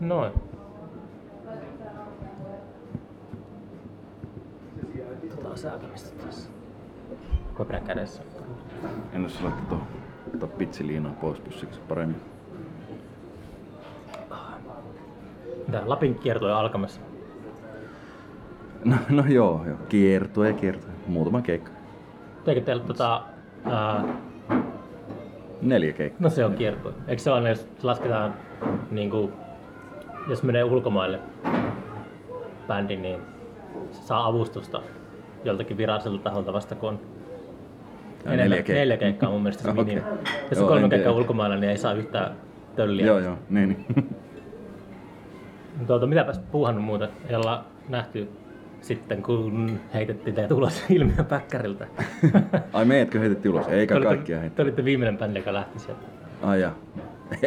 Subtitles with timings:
[0.00, 0.32] Noin.
[5.32, 6.50] Otetaan säätämistä tässä.
[7.54, 8.22] Koiran kädessä.
[9.12, 9.86] En jos laittaa tuohon
[10.34, 12.20] ottaa pitsiliinaa pois, se paremmin?
[15.66, 17.00] Mitä Lapin kierto on alkamassa.
[18.84, 19.76] No, no joo, joo.
[19.88, 20.90] Kiertue ja kiertue.
[21.06, 21.70] Muutama keikka.
[22.46, 23.22] Eikö teillä tota...
[23.64, 24.04] Ää,
[25.62, 26.22] Neljä keikkaa.
[26.22, 26.94] no se on kierto.
[27.08, 28.34] Eikö se ole, jos lasketaan
[28.90, 29.32] niinku,
[30.28, 31.20] jos menee ulkomaille
[32.68, 33.20] bändi, niin
[33.92, 34.82] se saa avustusta
[35.44, 36.98] joltakin viralliselta taholta vasta kun on
[38.26, 38.74] enemmän- neljä keikkaa.
[38.74, 39.84] neljä keikkaa mun mielestä se Okei.
[39.84, 40.06] minimi.
[40.50, 42.32] Jos on kolme keikkaa ulkomailla, niin ei saa yhtään
[42.76, 43.06] tölliä.
[43.06, 44.06] Joo, joo, niin, niin.
[45.86, 47.08] Tuota, mitäpäs puuhannut muuta?
[47.28, 48.28] Ei olla nähty
[48.80, 51.86] sitten, kun heitettiin teidät ulos ilmiön päkkäriltä.
[52.72, 53.68] Ai meetkö heitettiin ulos?
[53.68, 54.62] Eikä Te kaikkia Te heitetty.
[54.62, 56.02] olitte viimeinen bändi, joka lähti sieltä.
[56.42, 56.72] Ai ja.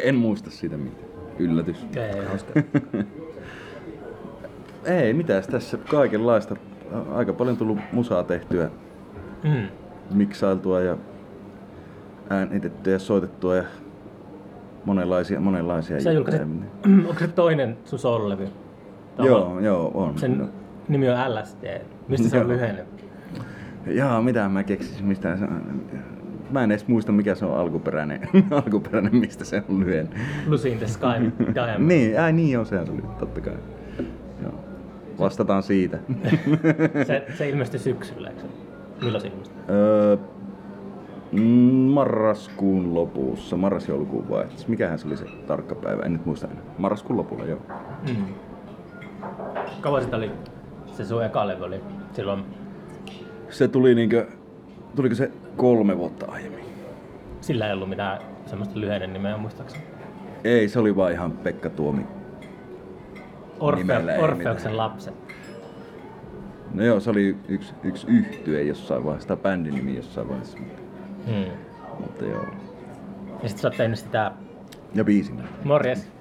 [0.04, 1.11] En muista siitä mitään.
[1.42, 1.86] Yllätys.
[1.96, 2.52] Ei, hauska.
[4.86, 6.56] Ei mitäs tässä kaikenlaista.
[7.14, 8.70] Aika paljon tullut musaa tehtyä,
[9.44, 9.68] Mm.
[10.14, 10.98] miksailtua ja
[12.30, 13.64] äänitettyä ja soitettua ja
[14.86, 16.42] monenlaisia, monenlaisia Sä julkaisit,
[16.86, 18.48] onko se toinen sun soololevy?
[19.18, 20.18] Joo, joo, on.
[20.18, 20.50] Sen
[20.88, 21.82] nimi on LSD.
[22.08, 22.50] Mistä se on Joo.
[22.50, 22.86] lyhenne?
[23.86, 25.82] Jaa, mitä mä keksisin, mistä se on.
[26.52, 28.30] Mä en edes muista, mikä se on alkuperäinen,
[28.66, 30.10] alkuperäinen mistä se on lyhyen.
[30.48, 31.06] Lucy in the Sky
[31.56, 31.88] Diamond.
[31.88, 33.54] Niin, ai niin, joo, sehän se oli, totta kai.
[34.44, 34.54] Joo.
[35.20, 36.00] Vastataan siitä.
[37.08, 38.48] Se, se ilmestyi syksyllä, eikö se?
[39.02, 39.58] Milloin se ilmestyi?
[39.70, 40.18] Öö,
[41.32, 41.42] mm,
[41.94, 44.70] marraskuun lopussa, marras-joulukuun vaihteessa.
[44.70, 46.64] Mikähän se oli se tarkka päivä, en nyt muista enää.
[46.78, 47.60] Marraskuun lopulla, joo.
[48.08, 48.26] Mm.
[49.82, 50.32] Kauan sitä oli
[50.86, 51.82] se sun eka levy oli
[52.14, 52.44] silloin,
[53.50, 54.28] Se tuli niinkö,
[54.96, 56.62] tuliko se kolme vuotta aiemmin?
[57.42, 59.84] sillä ei ollut mitään semmoista lyhenne nimeä muistaakseni.
[60.44, 62.02] Ei, se oli vaan ihan Pekka Tuomi.
[64.12, 65.14] Ei Orfeuksen lapset.
[66.74, 70.58] No joo, se oli yksi, yksi yhtye jossain vaiheessa, tai bändin nimi jossain vaiheessa.
[70.60, 70.82] Mutta,
[71.28, 71.46] Mm.
[72.00, 72.46] mutta joo.
[73.44, 74.32] Ja sit sä oot tehnyt sitä
[74.96, 75.44] Ja biisin.
[75.64, 76.12] Morjes.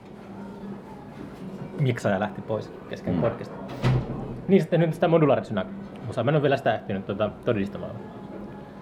[1.80, 3.16] Miksaja lähti pois kesken Mm.
[3.16, 3.22] mm.
[3.22, 3.58] podcastin.
[4.48, 5.64] Niin sitten nyt sitä modulaarisena
[6.06, 6.24] musaa.
[6.24, 7.96] Mä en ole vielä sitä ehtinyt tuota, todistamaan.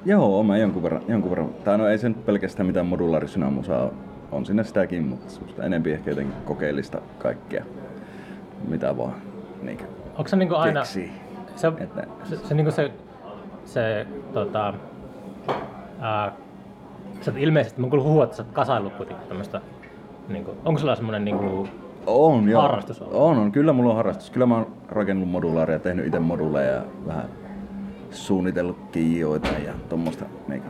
[0.04, 1.48] Joo, mä jonkun verran, jonkun verran.
[1.64, 3.92] Tai no ei se nyt pelkästään mitään modulaarisynämusaa ole.
[4.32, 7.64] On siinä sitäkin, mutta semmoista enempi ehkä jotenkin kokeellista kaikkea.
[8.69, 9.12] Mitä vaan
[9.62, 9.84] niinkö
[10.16, 10.81] Onko se niinku aina...
[10.81, 11.12] keksii.
[11.56, 12.92] Se, Että- se, se, niinku se,
[13.64, 14.75] se tota,
[16.00, 16.32] ää,
[17.20, 19.60] sä ilmeisesti, mä oon kuullut huhua, että sä oot kasaillut kuitenkin tämmöstä,
[20.28, 21.69] niinku, onko sulla semmonen niinku,
[22.06, 22.62] On, joo.
[22.62, 23.08] Harrastus on.
[23.12, 23.53] On, on.
[23.53, 24.31] Kyllä mulla on harrastus.
[24.31, 27.25] Kyllä mä oon rakennut modulaaria, tehnyt itse moduleja ja vähän
[28.10, 30.69] suunnitellut kioita ja tommosta niinkö.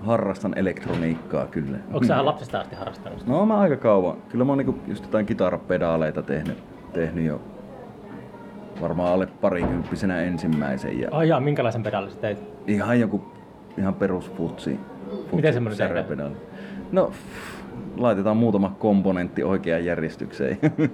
[0.00, 1.78] Harrastan elektroniikkaa kyllä.
[1.92, 3.30] onko sä lapsesta asti harrastanut sitä?
[3.32, 4.16] No mä aika kauan.
[4.28, 6.58] Kyllä mä oon niinku just jotain kitarapedaaleita tehnyt,
[6.92, 7.40] tehnyt jo
[8.80, 12.38] varmaan alle parikymppisenä ensimmäisen ja Ai jaa, minkälaisen pedaalin sä teit?
[12.66, 13.24] ihan joku
[13.78, 14.80] ihan perus futsi.
[15.32, 16.36] Miten semmonen tehdään?
[16.92, 17.12] No,
[17.96, 20.58] laitetaan muutama komponentti oikeaan järjestykseen.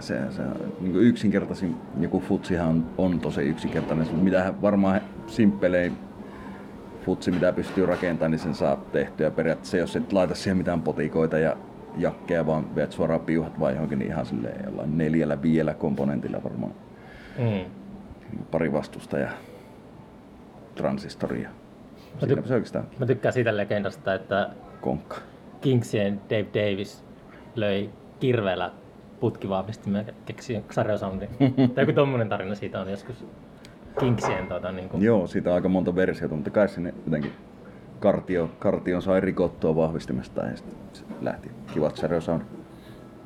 [0.00, 4.06] Se, se on niin kuin yksinkertaisin, joku futsihan on, on tosi yksinkertainen.
[4.06, 5.92] Se, Mitä varmaan simppelein
[7.06, 9.30] futsi, mitä pystyy rakentamaan, niin sen saa tehtyä.
[9.30, 11.56] Periaatteessa jos et laita siihen mitään potikoita ja
[11.96, 16.72] jakkeja, vaan veet suoraan piuhat vai johonkin, niin ihan silleen jollain neljällä viellä komponentilla varmaan
[17.38, 17.64] Mm.
[18.50, 19.28] pari vastusta ja
[20.74, 21.48] transistoria.
[22.20, 25.16] ty- Siinä se oikeastaan Mä tykkään siitä legendasta, että konkka.
[25.60, 27.04] Kingsien Dave Davis
[27.54, 27.90] löi
[28.20, 28.70] kirveellä
[29.20, 31.28] putkivahvistimia ja keksi Xareo-soundin.
[31.74, 33.26] tai joku tommonen tarina siitä on joskus
[34.00, 37.32] Kingsien tota, niin kuin, Joo, siitä on aika monta versiota, mutta kai sinne jotenkin
[38.00, 40.78] kartio, kartion sai rikottua vahvistimesta ja sitten
[41.20, 42.42] lähti kivat stereo sound.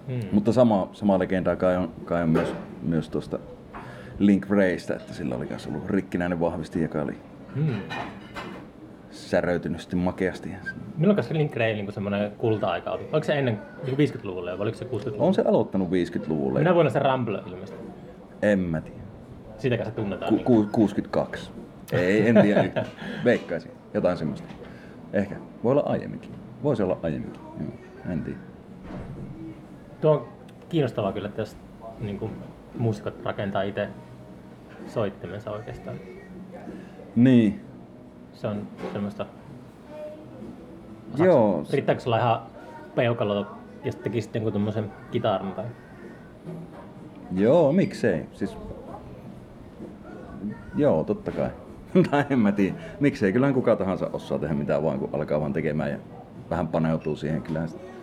[0.08, 0.20] mm.
[0.32, 3.38] Mutta sama, sama legendaa kai on, kai on myös, myös tuosta
[4.18, 7.18] Link Raystä, että sillä oli myös ollut rikkinäinen vahvistin, joka oli
[7.54, 7.74] Mm.
[9.30, 10.50] Säröytynyt sitten makeasti.
[10.96, 13.02] Milloin se Link Ray niin semmoinen kulta-aika oli?
[13.12, 15.24] Oliko se ennen niin 50-luvulla vai oliko se 60-luvulla?
[15.24, 16.58] On se aloittanut 50-luvulla.
[16.58, 17.78] Minä vuonna se Rumble ilmestyi.
[18.42, 18.98] En mä tiedä.
[19.58, 20.28] Sitäkään se tunnetaan.
[20.28, 20.44] Ku, niin.
[20.44, 21.50] ku, 62.
[21.92, 22.86] Ei, en tiedä yhtään.
[23.24, 23.70] Veikkaisin.
[23.94, 24.48] Jotain semmoista.
[25.12, 25.36] Ehkä.
[25.64, 26.30] Voi olla aiemminkin.
[26.62, 27.42] Voisi olla aiemminkin.
[27.60, 28.12] Joo.
[28.12, 28.38] En tiedä.
[30.00, 30.28] Tuo on
[30.68, 31.56] kiinnostavaa kyllä, että jos
[32.00, 32.32] niin kuin,
[32.78, 33.88] muusikot rakentaa itse
[34.86, 35.96] soittimensa oikeastaan.
[37.16, 37.60] Niin.
[38.34, 39.26] Se on semmoista...
[41.16, 41.64] Joo.
[41.72, 42.42] Riittääkö sulla ihan
[42.94, 43.46] peukalo,
[43.84, 45.64] jos tekisit jonkun tommosen kitaran tai...
[47.32, 48.26] Joo, miksei.
[48.32, 48.56] Siis...
[50.76, 51.50] Joo, totta kai.
[52.10, 52.76] tai en mä tiedä.
[53.00, 53.32] Miksei.
[53.32, 55.98] Kyllähän kuka tahansa osaa tehdä mitään vaan, kun alkaa vaan tekemään ja
[56.50, 57.42] vähän paneutuu siihen.
[57.42, 57.94] Kyllähän sit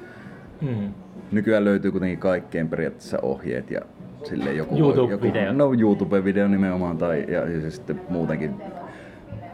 [0.61, 0.93] Mm.
[1.31, 3.81] Nykyään löytyy kuitenkin kaikkeen periaatteessa ohjeet ja
[4.23, 4.75] sille joku...
[4.75, 5.45] YouTube-video.
[5.45, 8.55] Joku, no YouTube-video nimenomaan tai ja, ja sitten muutenkin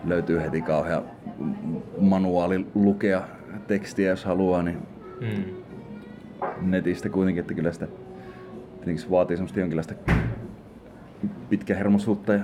[0.05, 1.01] löytyy heti kauhea
[1.99, 3.21] manuaali lukea
[3.67, 4.77] tekstiä jos haluaa, niin
[5.21, 5.43] Mm.
[6.61, 7.87] netistä kuitenkin, että kyllä sitä
[8.75, 9.93] tietenkin se vaatii semmoista jonkinlaista
[11.49, 12.39] pitkähermoisuutta ja,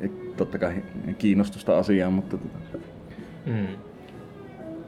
[0.00, 0.82] ja totta kai
[1.18, 2.78] kiinnostusta asiaan, mutta tota,
[3.46, 3.66] Mm.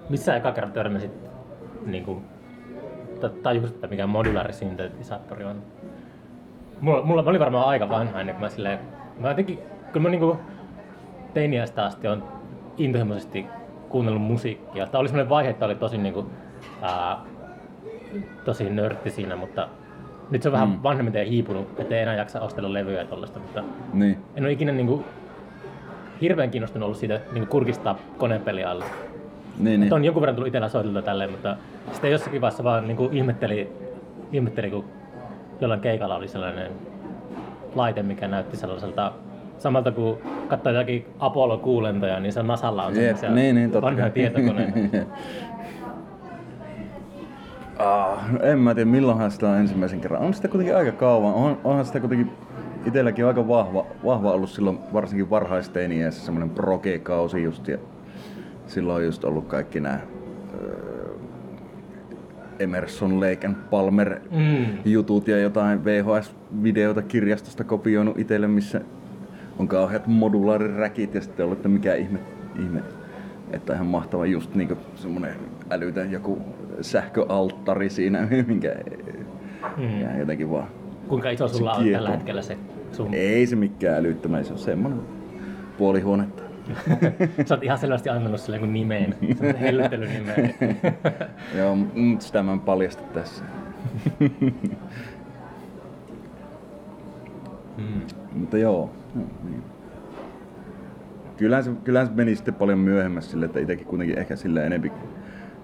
[0.09, 1.11] Missä eka kerran törmäsit
[1.87, 2.23] niinku,
[3.21, 5.63] tai tajusit, että mikä modulaarisyntetisaattori on?
[6.81, 8.79] Mulla, mulla mä olin varmaan aika vanha ennen kuin mä silleen,
[9.21, 9.59] mä jotenkin,
[9.93, 10.37] kyllä mä niinku
[11.37, 12.23] teiniästä asti on
[12.79, 13.47] intohimoisesti
[13.89, 14.87] kuunnellut musiikkia.
[14.87, 16.27] Tämä oli semmoinen vaihe, että oli tosi niinku,
[16.83, 17.19] ää,
[18.45, 19.69] tosi nörtti siinä, mutta
[20.31, 20.75] nyt se on vähän Mm.
[20.75, 20.83] mm.
[20.83, 23.63] vanhemmiten hiipunut, ettei enää jaksa ostella levyjä ja tollaista, mutta
[23.93, 24.19] niin.
[24.37, 25.05] en ole ikinä niinku
[26.21, 28.85] hirveän kiinnostunut ollut siitä niinku kurkistaa konepeliä alle.
[29.59, 29.93] Niin, niin.
[29.93, 31.57] On jonkun verran tullut itsellä soiteltua tälleen, mutta
[31.93, 33.73] sitten jossakin vaiheessa vaan niin kuin ihmetteli,
[34.33, 34.85] ihmetteli, kun
[35.61, 36.73] jollain keikalla oli sellainen
[37.75, 39.13] laite, mikä näytti sellaiselta
[39.59, 40.19] samalta kuin
[40.49, 44.79] katsoo jotakin Apollo-kuulentoja, niin se Nasalla on Jep, niin, niin, totta vanhoja tietokoneita.
[47.79, 50.23] Ah, en mä tiedä milloinhan sitä on ensimmäisen kerran.
[50.23, 51.35] On sitä kuitenkin aika kauan.
[51.35, 52.31] On, onhan sitä kuitenkin
[52.87, 57.79] itselläkin aika vahva, vahva ollut silloin varsinkin varhaisteiniässä semmoinen proge-kausi just ja
[58.67, 59.99] silloin on just ollut kaikki nämä
[62.59, 64.67] Emerson, Lake and Palmer Mm.
[64.85, 68.81] jutut ja jotain VHS-videoita kirjastosta kopioinut itselle, missä
[69.59, 72.19] on kauheat modulaariräkit ja sitten ollut, että mikä ihme,
[72.59, 72.83] ihme
[73.51, 75.35] että ihan mahtava just niinku semmonen
[75.71, 76.43] älytön joku
[76.81, 78.75] sähköalttari siinä, minkä
[79.77, 80.01] Mm.
[80.01, 80.69] ja jotenkin vaan.
[81.09, 82.57] Kuinka iso sulla on tällä hetkellä se
[82.93, 83.15] sun...
[83.15, 85.01] Ei se mikään älyttömän, se on semmonen
[85.79, 86.43] puoli huonetta.
[87.47, 90.55] Sä oot ihan selvästi antanut sille jonkun nimeen, semmoisen hellyttelynimeen.
[91.59, 93.45] Joo, mutta sitä mä en paljasta tässä.
[97.77, 98.01] mm.
[98.33, 98.91] Mutta joo.
[99.19, 99.63] Niin.
[101.37, 104.93] Kyllähän se, kyllähän se meni sitten paljon myöhemmässä sille, että itsekin kuitenkin ehkä sille enempi,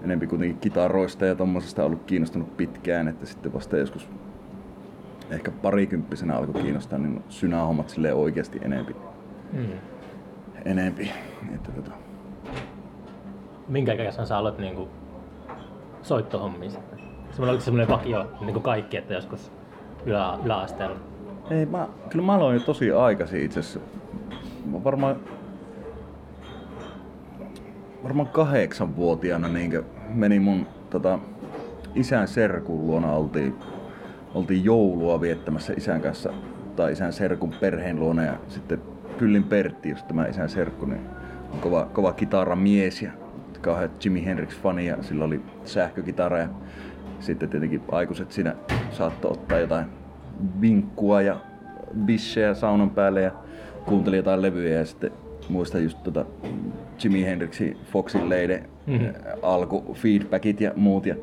[0.01, 4.09] enempi kuitenkin kitaroista ja tommosesta ollut kiinnostunut pitkään, että sitten vasta joskus
[5.31, 8.95] ehkä parikymppisenä alkoi kiinnostaa niin synähommat sille oikeasti enempi.
[9.53, 9.65] Mm.
[10.65, 11.11] enempi.
[11.55, 11.91] Että tota,
[13.67, 14.89] Minkä ikäisenä sä aloit niinku
[16.01, 16.99] soittohommiin sitten?
[17.31, 19.51] Semmoinen oliko semmoinen vakio niin kuin kaikki, että joskus
[20.05, 21.12] ylä, yläasteella?
[21.49, 23.79] Ei, mä, kyllä mä aloin jo tosi aikaisin itse asiassa.
[24.65, 25.15] Mä varmaan,
[28.03, 31.19] varmaan kahdeksanvuotiaana niin meni mun tota,
[31.95, 33.55] isän serkun luona oltiin,
[34.33, 36.33] oltiin joulua viettämässä isän kanssa
[36.75, 38.81] tai isän serkun perheen luona ja sitten
[39.17, 41.01] Kyllin Pertti, just tämä isän serkku, niin
[41.53, 43.11] on kova, kova kitaramies ja
[43.61, 46.47] kauhean Jimi Hendrix fani ja sillä oli sähkökitara ja
[47.19, 48.55] sitten tietenkin aikuiset siinä
[48.91, 50.02] saattoi ottaa jotain
[50.61, 51.37] vinkkua ja
[52.05, 53.31] bissejä saunan päälle ja
[53.85, 55.11] kuunteli jotain levyjä ja sitten
[55.49, 56.25] muistan just tota
[57.03, 59.05] Jimi Hendrixin Foxin Lady Mhm.
[59.41, 61.15] alku feedbackit ja muut ja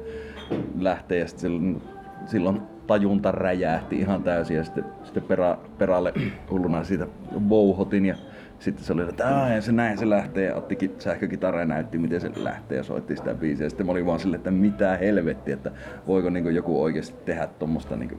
[0.78, 1.82] lähtee ja sitten silloin,
[2.26, 6.12] silloin tajunta räjähti ihan täysin ja sitten, sitten perä, perälle
[6.50, 7.06] hulluna siitä
[7.48, 8.14] vouhotin ja
[8.58, 9.24] sitten se oli, että
[9.54, 12.84] ja se näin se lähtee ja otti ki- sähkökitaraa ja näytti miten se lähtee ja
[12.84, 13.66] soitti sitä biisiä.
[13.66, 15.70] Ja sitten mä olin vaan silleen, että mitä helvettiä, että
[16.06, 17.96] voiko niin joku oikeasti tehdä tuommoista.
[17.96, 18.18] Niin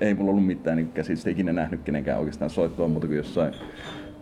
[0.00, 3.54] ei mulla ollut mitään niin käsitystä ikinä nähnyt kenenkään oikeastaan soittoa muuta kuin jossain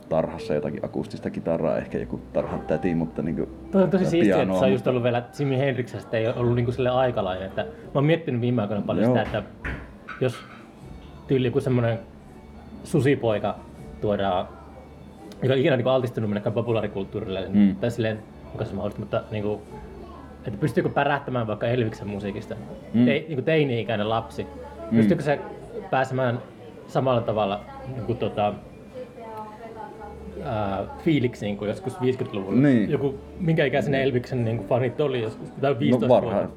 [0.08, 4.42] tarhassa jotakin akustista kitaraa, ehkä joku tarhan täti, mutta niin kuin, Toi on tosi siistiä,
[4.42, 7.46] että se on just ollut vielä Jimi Hendrixistä ei ollut niinku sille aikalainen.
[7.46, 9.16] Että mä oon miettinyt viime aikoina paljon Joo.
[9.24, 9.42] sitä, että
[10.20, 10.34] jos
[11.26, 11.98] tyyli joku semmonen
[12.84, 13.58] susipoika
[14.00, 14.48] tuodaan,
[15.42, 17.58] joka on ikinä niinku altistunut minnekään populaarikulttuurille, Mm.
[17.58, 17.76] mm.
[17.76, 18.18] tai silleen,
[18.50, 19.62] onko se mahdollista, mutta niinku,
[20.46, 22.54] että pystyykö pärähtämään vaikka Elviksen musiikista?
[22.54, 23.00] Mm.
[23.00, 23.04] Mm.
[23.06, 24.46] Te, niinku teini-ikäinen lapsi.
[24.90, 25.40] Pystyykö se
[25.90, 26.38] pääsemään
[26.86, 28.54] samalla tavalla niinku tota,
[30.44, 32.60] ää, fiiliksiin kuin joskus 50-luvulla.
[32.60, 32.90] Niin.
[32.90, 36.48] Joku, minkä ikäisen Elviksen niin fanit oli joskus, tai 15 no vuotta.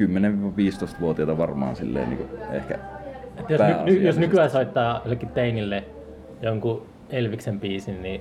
[0.00, 2.78] 10-15-vuotiaita varmaan silleen niin kuin, ehkä
[3.38, 5.84] Et jos, ny, jos nykyään soittaa jollekin teinille
[6.42, 8.20] jonkun Elviksen biisin, niin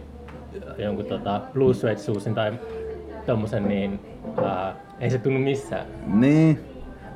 [0.77, 2.53] jonkun tota, Blue Suede Shoesin tai
[3.25, 3.99] tommosen, niin
[4.43, 5.85] ää, ei se tunnu missään.
[6.07, 6.59] Niin.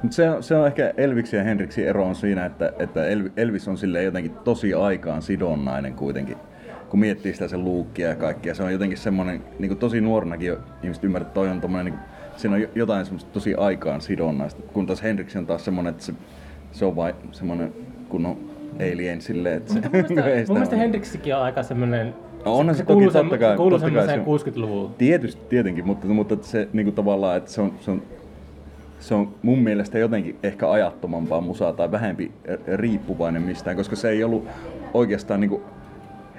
[0.04, 3.30] Mut se, on- se on ehkä Elviksen ja Henriksin ero on siinä, että, että El-
[3.38, 6.38] Elvis on sille jotenkin tosi aikaan sidonnainen kuitenkin.
[6.90, 10.48] Kun miettii sitä sen luukkia ja kaikkea, se on jotenkin semmoinen, niin kuin tosi nuorenakin
[10.48, 12.04] jo ihmiset ymmärtää, että toi on tommonen, niin kuin,
[12.38, 14.62] siinä on jo- jotain semmoista tosi aikaan sidonnaista.
[14.74, 16.14] Kun taas Henriksen on taas semmoinen, että se,
[16.72, 17.74] se on vain semmoinen
[18.10, 18.38] kunnon
[18.76, 22.14] alien silleen, että se Mun mielestä, ei mun mielestä Hendriksikin on aika semmonen...
[22.46, 24.94] No onhan se, kuuluu toki, totta kai, se kuuluu totta kai semmoiseen se- 60-luvun.
[24.98, 28.02] Tietysti, tietenkin, mutta, mutta se niinku tavallaan, että se on, se on
[29.00, 32.32] se on mun mielestä jotenkin ehkä ajattomampaa musaa tai vähempi
[32.76, 34.48] riippuvainen mistään, koska se ei ollut
[34.94, 35.62] oikeastaan niin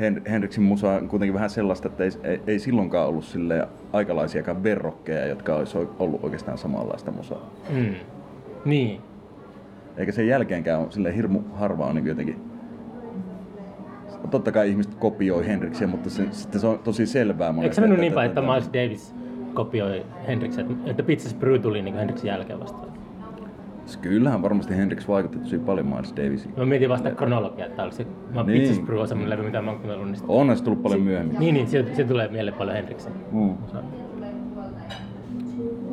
[0.01, 4.63] Hen- Henriksin musa on kuitenkin vähän sellaista, että ei, ei, ei silloinkaan ollut sille aikalaisiakaan
[4.63, 7.51] verrokkeja, jotka olisi ollut oikeastaan samanlaista musaa.
[7.71, 7.95] Mm.
[8.65, 9.01] Niin.
[9.97, 12.49] Eikä sen jälkeenkään ole sille hirmu harva on niin jotenkin
[14.31, 18.01] totta kai ihmiset kopioi Henriksia, mutta se, sitten se on tosi selvää Eikö se mennyt
[18.01, 19.15] niin päin, että Miles Davis
[19.59, 22.87] kopioi Henriksen, että Pizzas Brew tuli niin Henriksen jälkeen vasta?
[24.01, 26.55] Kyllähän varmasti Hendrix vaikutti tosi paljon Miles Davisiin.
[26.57, 28.61] Mä mietin vasta kronologia, että oli se mä niin.
[28.61, 30.07] Pizzas Brew on semmoinen levy, mitä mä oon kuunnellut.
[30.11, 31.39] Niin on se tullut paljon myöhemmin.
[31.39, 33.13] Niin, niin, se, se tulee mieleen paljon Henriksen.
[33.33, 33.55] Mm.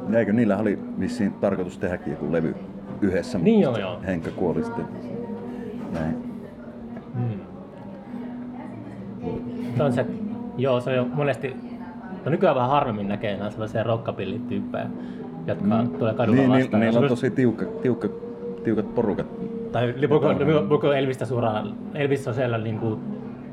[0.09, 2.55] Ja eikö niillä oli vissiin tarkoitus tehdäkin joku levy
[3.01, 3.99] yhdessä, niin joo, joo.
[4.07, 4.85] Henkka kuoli sitten.
[5.93, 6.15] Näin.
[9.79, 10.05] On se,
[10.57, 11.55] joo, se on jo monesti,
[12.25, 14.85] no nykyään vähän harvemmin näkee enää sellaisia rockabilly-tyyppejä,
[15.47, 15.89] jotka mm.
[15.89, 16.81] tulee kadulla niin, vastaan.
[16.81, 18.07] Niillä on tosi tiukka, tiukka,
[18.63, 19.27] tiukat porukat.
[19.71, 19.93] Tai
[20.69, 22.99] puhuko Elvistä suoraan, Elvis on siellä niin kuin,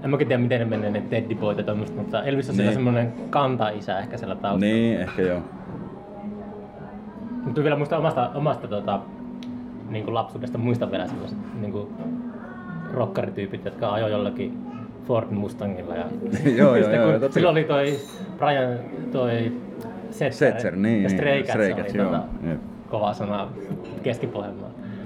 [0.05, 2.73] en mä tiedä miten ne menee ne Teddy Boyt ja tommoista, mutta Elvis on niin.
[2.73, 4.75] semmoinen kanta-isä ehkä siellä taustalla.
[4.75, 5.41] Niin, ehkä joo.
[7.45, 9.01] Mutta vielä muista omasta, omasta tota,
[9.89, 11.89] niin kuin lapsuudesta muista vielä sellaiset niin kuin
[12.93, 14.72] rockarityypit, jotka ajoi jollakin
[15.07, 15.95] Ford Mustangilla.
[15.95, 16.05] Ja
[16.57, 17.99] joo, joo, joo, kun silloin oli toi
[18.39, 18.79] Brian,
[19.13, 19.53] toi
[20.11, 22.23] Setzer, Setzer niin, ja Stray niin, Cats oli joo, tota,
[22.91, 23.49] kova sana
[24.03, 24.31] keski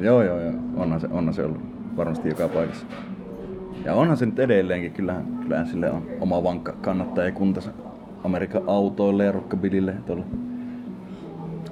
[0.00, 0.52] Joo, joo, joo.
[0.76, 1.60] Onhan se, onhan se ollut
[1.96, 2.86] varmasti joka paikassa.
[3.84, 7.70] Ja onhan se nyt edelleenkin, kyllähän, kyllähän sille on oma vankka kannattajakuntansa
[8.24, 9.94] Amerikan autoille ja rockabilille.
[10.06, 10.24] Tuolla.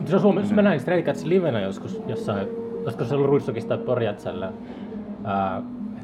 [0.05, 2.49] Se on Suomessa, mä näin Stray Cats livenä joskus jossain,
[2.85, 4.53] koska se ollut Ruissokissa tai Porjatsalla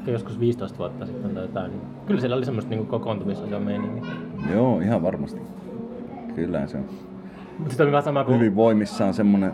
[0.01, 4.07] ehkä joskus 15 vuotta sitten tai jotain, niin kyllä siellä oli semmoista niin kokoontumisosa meininki.
[4.53, 5.41] Joo, ihan varmasti.
[6.35, 6.85] Kyllä se on.
[7.57, 8.39] Mutta sitten on vähän sama kuin...
[8.39, 9.51] Hyvin voimissaan semmonen,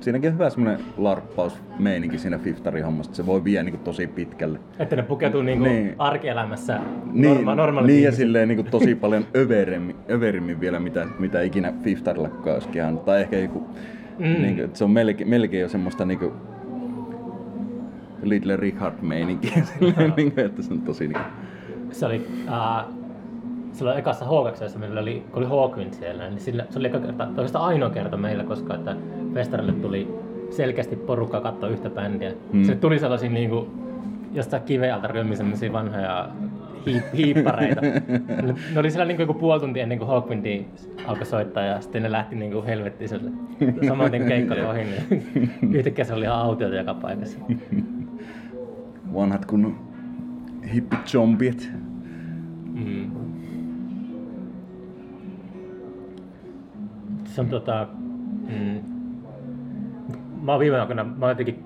[0.00, 4.58] siinäkin on hyvä semmoinen larppaus meininki siinä Fiftari-hommasta, se voi vie niin tosi pitkälle.
[4.78, 5.94] Että ne pukeutuu niin niin.
[5.98, 6.80] arkielämässä
[7.12, 11.72] niin, norma- normaali Niin ja silleen niin tosi paljon överimmin, överimmin vielä, mitä, mitä ikinä
[11.82, 13.66] Fiftarilla kukaan Tai ehkä joku,
[14.18, 14.24] mm.
[14.24, 16.32] niin kuin, että se on melkein, melkein jo semmoista niin kuin,
[18.28, 19.52] Little Richard meininki.
[20.16, 21.94] niin kuin, että se on tosi niin kuin...
[21.94, 22.94] Se oli, uh,
[23.72, 27.24] silloin ekassa H2, meillä oli, kun oli Hawkwind siellä, niin sillä, se oli eka kerta,
[27.24, 28.96] oikeastaan ainoa kerta meillä, koska että
[29.34, 30.14] festarille tuli
[30.50, 32.32] selkeästi porukka katsoa yhtä bändiä.
[32.52, 32.64] Hmm.
[32.64, 33.66] Se tuli sellaisia niin kuin,
[34.32, 36.28] jostain kiveältä ryömi sellaisia vanhoja
[36.86, 37.80] hiip, hiippareita.
[37.80, 38.02] ne,
[38.74, 40.66] ne oli siellä niin kuin joku puoli tuntia ennen kuin Hawkwindi
[41.06, 43.30] alkoi soittaa ja sitten ne lähti niin kuin helvettiselle.
[43.88, 47.38] Samaten keikka oli ohi, niin yhtäkkiä se oli ihan autioita joka paikassa
[49.14, 49.74] vanhat kun
[50.74, 51.70] hippijompiet.
[52.72, 53.10] Mm.
[57.24, 57.88] Se on tota...
[58.48, 58.80] Mm,
[60.42, 61.64] mä oon viime aikoina, mä oon jotenkin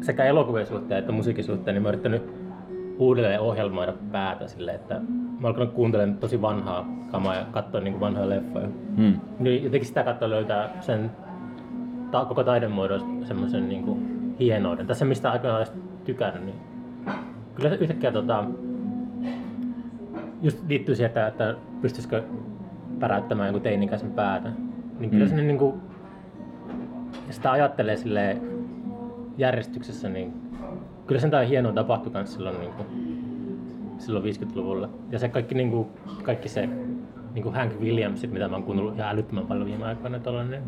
[0.00, 2.22] sekä elokuvien suhteen että musiikin suhteen, niin mä oon yrittänyt
[2.98, 8.00] uudelleen ohjelmoida päätä silleen, että mä oon alkanut kuuntelemaan tosi vanhaa kamaa ja katsoa niin
[8.00, 8.68] vanhoja leffoja.
[8.96, 9.20] Mm.
[9.38, 11.10] Niin jotenkin sitä kautta löytää sen
[12.10, 14.86] ta- koko taidemuodon semmoisen niin hienouden.
[14.86, 15.72] Tässä mistä aikoinaan olisi
[16.04, 16.71] tykännyt, niin
[17.54, 18.44] kyllä se yhtäkkiä tota,
[20.42, 22.22] just liittyy siihen, että, että pystyisikö
[22.98, 24.52] päräyttämään jonkun teinikäisen päätä.
[24.98, 25.28] Niin kyllä mm.
[25.28, 25.80] sinne niin kuin,
[27.26, 28.36] ja sitä ajattelee sille
[29.38, 30.32] järjestyksessä, niin
[31.06, 32.86] kyllä sen tämä hienoa tapahtui myös silloin, niin kuin,
[33.98, 34.88] silloin 50-luvulla.
[35.10, 35.88] Ja se kaikki, niin kuin,
[36.22, 36.68] kaikki se
[37.34, 40.62] niin kuin Hank Williams, mitä mä oon kuunnellut ihan älyttömän paljon viime aikoina, tollainen,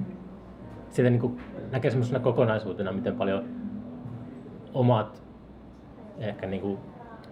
[0.91, 1.37] sitä niin kuin,
[1.73, 3.45] näkee semmoisena kokonaisuutena, miten paljon
[4.75, 5.24] omat
[6.19, 6.79] ehkä niin kuin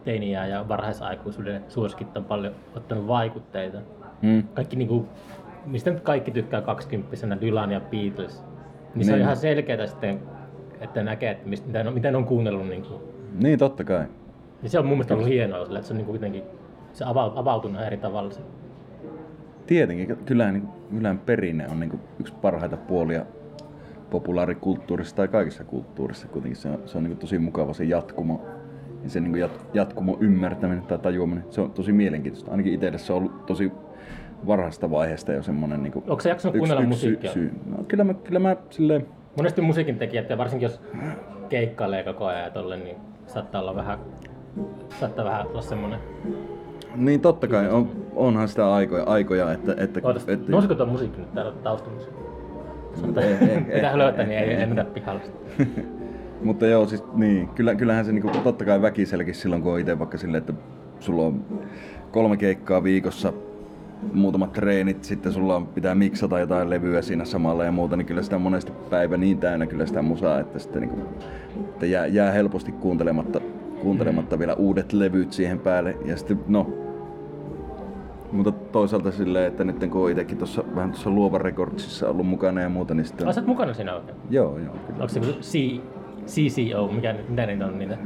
[0.05, 3.79] teiniä ja varhaisaikuisuuden suosikit on paljon ottanut vaikutteita.
[4.23, 4.43] Mm.
[4.55, 5.09] Kaikki niin kuin,
[5.67, 8.41] mistä nyt kaikki tykkää 20 Dylan ja Beatles.
[8.41, 9.07] Niin, niin.
[9.07, 9.23] se on niin.
[9.25, 10.21] ihan selkeää sitten,
[10.81, 12.69] että näkee, että mistä, miten, on, miten on kuunnellut.
[12.69, 13.01] Niin, kuin.
[13.43, 14.05] niin totta kai.
[14.63, 16.43] Niin se on mun mielestä ollut hienoa, että se on niin kuin jotenkin
[16.93, 18.31] se avautunut eri tavalla.
[19.67, 23.27] Tietenkin, kyllähän, niin, kyllähän perinne on niin kuin yksi parhaita puolia
[24.11, 26.29] populaarikulttuurissa tai kaikissa kulttuurissa.
[26.29, 28.41] Kuitenkin se on, se on niin tosi mukava se jatkumo
[29.05, 31.45] ja se niin jat, jatkumo ymmärtäminen tai tajuaminen.
[31.51, 32.51] Se on tosi mielenkiintoista.
[32.51, 33.73] Ainakin itselle se on ollut tosi
[34.47, 35.83] varhaista vaiheesta jo semmoinen...
[35.83, 37.33] Niin Onko se jaksanut kuunnella musiikkia?
[37.33, 39.07] Sy- no, kyllä mä, kyllä mä silleen...
[39.37, 40.81] Monesti musiikin tekijät, ja varsinkin jos
[41.49, 43.99] keikkailee koko ajan ja tolle, niin saattaa olla vähän,
[45.01, 46.01] saattaa vähän olla semmoinen...
[46.95, 49.75] Niin totta kai, on, onhan sitä aikoja, aikoja että...
[49.79, 52.03] että, Ootas, että nousiko tuo musiikki nyt täällä taustalla?
[53.75, 55.23] Pitää löytää, niin ei, ei mennä pihalle.
[56.45, 59.99] Mutta joo, siis niin, kyllä, kyllähän se niinku, totta kai väkiselläkin silloin, kun on itse
[59.99, 60.53] vaikka silleen, että
[61.01, 61.45] sulla on
[62.11, 63.33] kolme keikkaa viikossa
[64.13, 68.23] muutamat treenit, sitten sulla on, pitää miksata jotain levyä siinä samalla ja muuta, niin kyllä
[68.23, 71.03] sitä on monesti päivä niin täynnä kyllä sitä musaa, että sitten niin kuin,
[71.59, 73.41] että jää, jää helposti kuuntelematta,
[73.83, 75.97] kuuntelematta vielä uudet levyt siihen päälle.
[76.05, 76.67] Ja sitten, no,
[78.33, 82.69] mutta toisaalta silleen, että nyt kun itsekin tuossa vähän tuossa Luova Recordsissa ollut mukana ja
[82.69, 83.27] muuta, niin sitten...
[83.27, 84.17] Oot mukana siinä oikein?
[84.31, 85.03] Joo, joo, kyllä.
[85.03, 85.81] Onko se C,
[86.27, 87.99] CCO, mikä, mitä niitä on niitä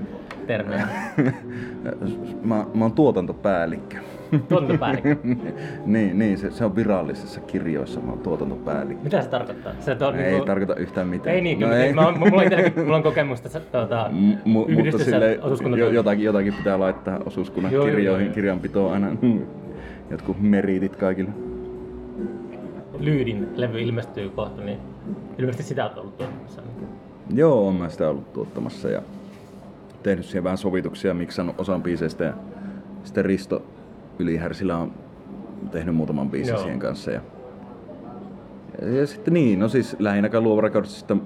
[0.47, 0.89] termejä?
[2.43, 3.97] mä, mä oon tuotantopäällikkö.
[4.49, 5.17] Tuotantopäällikkö.
[5.87, 9.05] niin, niin se, se, on virallisissa kirjoissa, mä oon tuotantopäällikkö.
[9.05, 9.73] Mitä se tarkoittaa?
[9.81, 10.47] Se on ei niinku...
[10.47, 11.37] tarkoita yhtään mitään.
[11.37, 11.93] Ei niin, no ei.
[11.93, 12.51] Mä, mulla, on
[12.85, 15.39] mulla on kokemusta tuota, M- mutta sille
[15.93, 18.35] jotakin, jotakin pitää laittaa osuuskunnan joo, kirjoihin, joo, joo.
[18.35, 19.17] kirjanpitoon aina
[20.11, 21.31] jotkut meriitit kaikille.
[22.99, 24.79] Lyydin levy ilmestyy kohta, niin
[25.39, 26.63] ilmeisesti sitä olet ollut tuottamassa.
[27.35, 29.03] Joo, olen mä sitä ollut tuottamassa ja
[30.03, 32.33] tehnyt siihen vähän sovituksia, miksannut osan biiseistä ja
[33.05, 33.63] sitten Risto
[34.19, 34.93] Ylihärsillä on
[35.71, 36.63] tehnyt muutaman biisin Joo.
[36.63, 37.11] siihen kanssa.
[37.11, 37.21] Ja,
[38.83, 41.17] ja, ja, sitten niin, no siis lähinnä Luova Recordsista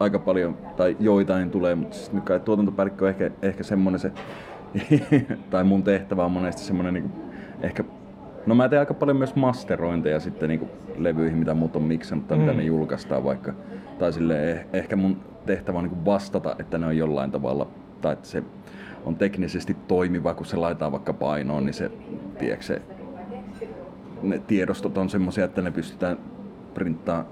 [0.00, 4.12] aika paljon, tai joitain tulee, mutta siis nyt kai tuotantopäällikkö on ehkä, ehkä semmonen se,
[5.50, 7.12] tai mun tehtävä on monesti semmonen niin
[7.62, 7.84] ehkä
[8.46, 12.38] No mä teen aika paljon myös masterointeja sitten niinku levyihin, mitä muut on miksannut tai
[12.38, 12.44] mm.
[12.44, 13.52] mitä ne julkaistaan vaikka.
[14.00, 17.66] Tai sille eh, ehkä mun tehtävä on niinku vastata, että ne on jollain tavalla,
[18.00, 18.42] tai että se
[19.04, 21.90] on teknisesti toimiva, kun se laitetaan vaikka painoon, niin se,
[22.38, 22.82] tiedätkö, se
[24.22, 26.18] ne tiedostot on semmoisia, että ne pystytään
[26.74, 27.24] printtaa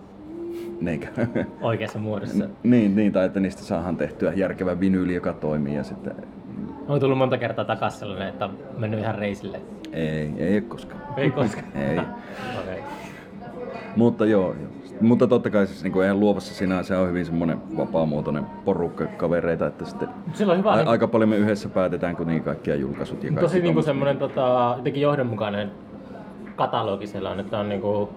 [0.80, 1.06] Neikö?
[1.60, 2.48] Oikeassa muodossa.
[2.62, 6.14] niin, niin, tai että niistä saadaan tehtyä järkevä vinyyli, joka toimii ja sitten...
[6.88, 9.60] On tullut monta kertaa takaisin sellainen, että on mennyt ihan reisille.
[9.92, 11.02] Ei, ei ole koskaan.
[11.16, 11.76] Ei koskaan?
[11.88, 11.98] ei.
[12.62, 12.82] okay.
[13.96, 14.78] Mutta joo, joo.
[15.00, 19.67] Mutta totta kai siis niin eihän luovassa sinä se on hyvin semmoinen vapaamuotoinen porukka kavereita,
[19.67, 20.88] että sitten Sillä on hyvä, a- niin...
[20.88, 25.71] aika paljon me yhdessä päätetään kuitenkin kaikkia julkaisut ja Tosi niin semmoinen tota, jotenkin johdonmukainen
[26.57, 28.09] katalogi siellä on, että on niin kuin,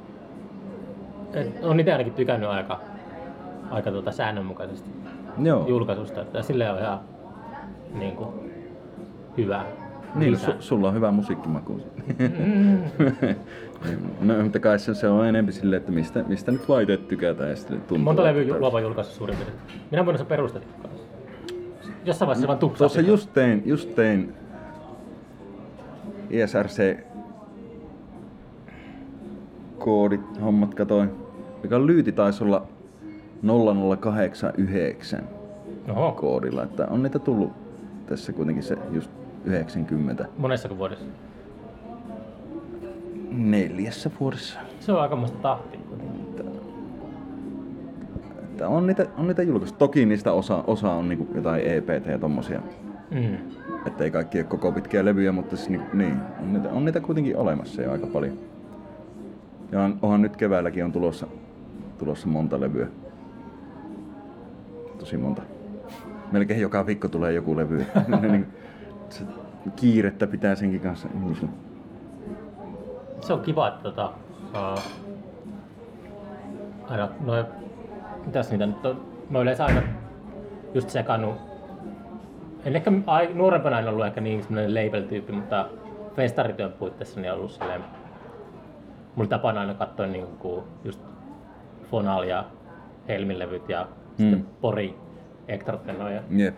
[1.33, 2.79] et on itse ainakin tykännyt aika,
[3.71, 4.89] aika tuota säännönmukaisesti
[5.43, 5.67] Joo.
[5.67, 6.99] julkaisusta, että sille on ihan
[7.93, 8.29] niin kuin,
[9.37, 9.63] hyvä.
[10.15, 11.81] Niin, su- sulla on hyvä musiikkimaku.
[12.19, 12.83] Mm.
[14.21, 17.55] no, mutta kai se, se on enemmän silleen, että mistä, mistä nyt laitteet tykätään ja
[17.55, 17.97] sitten tuntuu.
[17.97, 19.59] Monta levyä luova julkaisu suurin piirtein.
[19.91, 20.63] Minä vuonna sä perustat?
[22.05, 22.77] Jossain vaiheessa vaan tupsaa.
[22.77, 24.33] Tuossa just tein, just tein
[26.29, 26.97] ISRC
[29.77, 31.11] koodit, hommat katoin.
[31.63, 32.67] Mikä lyyti taisi olla
[33.41, 35.19] 0089
[35.89, 36.11] Oho.
[36.11, 36.63] koodilla.
[36.63, 37.51] Että on niitä tullut
[38.05, 39.11] tässä kuitenkin se just
[39.45, 40.25] 90.
[40.37, 41.05] Monessa vuodessa?
[43.31, 44.59] Neljässä vuodessa.
[44.79, 45.79] Se on aika tahti.
[48.61, 49.77] Että, on, niitä, on niitä julkaistu.
[49.77, 52.61] Toki niistä osa, osa on niinku jotain EPT ja tommosia.
[53.11, 53.37] Mm.
[53.85, 56.99] Että ei kaikki ole koko pitkiä levyjä, mutta siis niin, niin on, niitä, on niitä
[56.99, 58.37] kuitenkin olemassa jo aika paljon.
[59.71, 61.27] Ja on, onhan nyt keväälläkin on tulossa,
[61.97, 62.87] tulossa monta levyä.
[64.99, 65.41] Tosi monta.
[66.31, 67.85] Melkein joka viikko tulee joku levy.
[68.31, 68.47] Niin
[69.09, 69.23] se
[69.75, 71.07] kiirettä pitää senkin kanssa.
[73.21, 74.11] Se on kiva, että tota,
[76.89, 77.45] aina noin,
[78.25, 79.81] mitäs niitä nyt on, mä yleensä aina
[80.73, 81.35] just sekannut,
[82.65, 85.69] en ehkä ai, nuorempana en ollut ehkä niin semmoinen label-tyyppi, mutta
[86.15, 87.83] festarityön puitteissa niin on ollut silleen,
[89.15, 91.01] mulla tapana aina katsoa niin kuin just
[91.91, 92.45] Fonal ja
[93.07, 94.17] Helmin levyt ja mm.
[94.17, 94.95] sitten Pori
[95.47, 96.21] Ektartenoja.
[96.39, 96.55] Yep.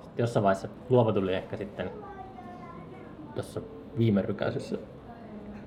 [0.00, 1.90] Sitten jossain vaiheessa luova tuli ehkä sitten
[3.34, 3.60] tuossa
[3.98, 4.76] viime rykäisessä,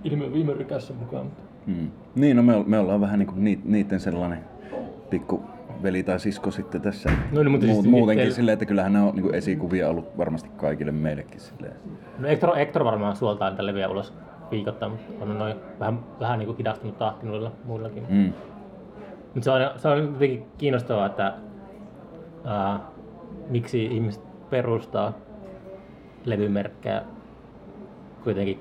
[0.04, 1.32] ilme viime rykäisessä mukaan.
[1.66, 1.92] Mm.
[2.16, 4.40] Niin, no me, me ollaan vähän niin kuin niiden sellainen
[5.10, 5.44] pikku
[5.84, 7.10] veli tai sisko sitten tässä.
[7.32, 8.36] No, niin, mutta Mu- siis muutenkin teille...
[8.36, 11.40] silleen, että kyllähän ne on niin esikuvia ollut varmasti kaikille meillekin.
[11.40, 11.74] Silleen.
[12.20, 14.14] No Ektor, Ektor varmaan suoltaa niitä leviä ulos
[14.52, 18.04] viikoittain, mutta on noin vähän, vähän niin kuin hidastunut tahti noilla muillakin.
[18.10, 18.34] Mm.
[19.34, 21.34] Mutta se on, se on jotenkin kiinnostavaa, että
[22.46, 22.80] ää,
[23.50, 25.14] miksi ihmiset perustaa
[26.26, 27.02] levymerkkejä
[28.24, 28.60] kuitenkin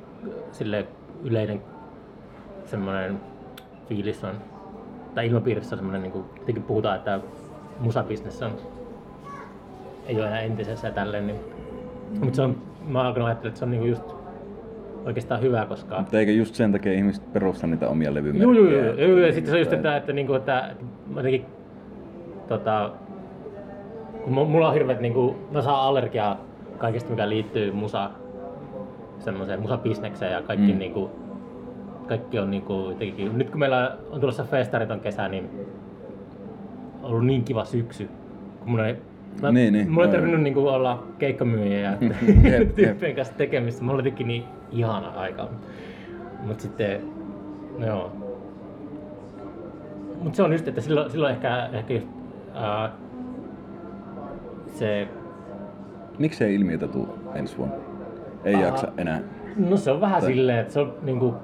[0.52, 0.86] sille
[1.24, 1.62] yleinen
[2.64, 3.20] semmoinen
[3.88, 4.34] fiilis on,
[5.14, 7.20] tai ilmapiirissä on semmoinen, niin kuin, puhutaan, että
[7.80, 8.52] musabisnes on,
[10.06, 11.40] ei ole enää entisessä ja tälleen, niin,
[12.20, 14.14] mutta se on, mä alkanut ajattelemaan, että se on niin just
[15.04, 15.98] oikeastaan hyvä, koska...
[16.00, 18.60] Mutta eikö just sen takia ihmiset perusta niitä omia levymerkkejä?
[18.60, 18.94] Joo, joo, joo.
[18.94, 20.84] joo, ja sitten se on just, että, että, että, että, että
[21.16, 21.44] jotenkin,
[22.48, 22.92] tota,
[24.24, 26.40] kun mulla on hirveät, niin kuin, mä saan allergiaa
[26.78, 28.10] kaikesta, mikä liittyy musa,
[29.18, 30.78] semmoiseen musabisnekseen ja kaikki, mm.
[30.78, 31.10] niin kuin,
[32.06, 35.50] kaikki on niin kuin, jotenkin, nyt kun meillä on tulossa festarit on kesä, niin
[37.02, 38.08] on ollut niin kiva syksy.
[38.60, 38.96] Kun mun ei,
[39.42, 41.92] mä, niin, niin, mulla ei tarvinnut niin kuin, olla keikkamyyjiä ja
[42.76, 43.84] tyyppien kanssa tekemistä.
[43.84, 45.48] Mulla oli niin ihana aika.
[46.46, 47.00] Mut sitten,
[47.78, 48.12] no joo.
[50.22, 52.06] Mut se on just, että silloin, silloin ehkä, ehkä just,
[52.54, 52.92] ää,
[54.66, 55.08] se,
[56.18, 57.87] Miksi ei ilmiötä tule ensi vuonna?
[58.44, 58.60] Ei Aa.
[58.60, 59.20] jaksa enää.
[59.56, 61.34] no se on vähän Tai- silleen, että se on niinku,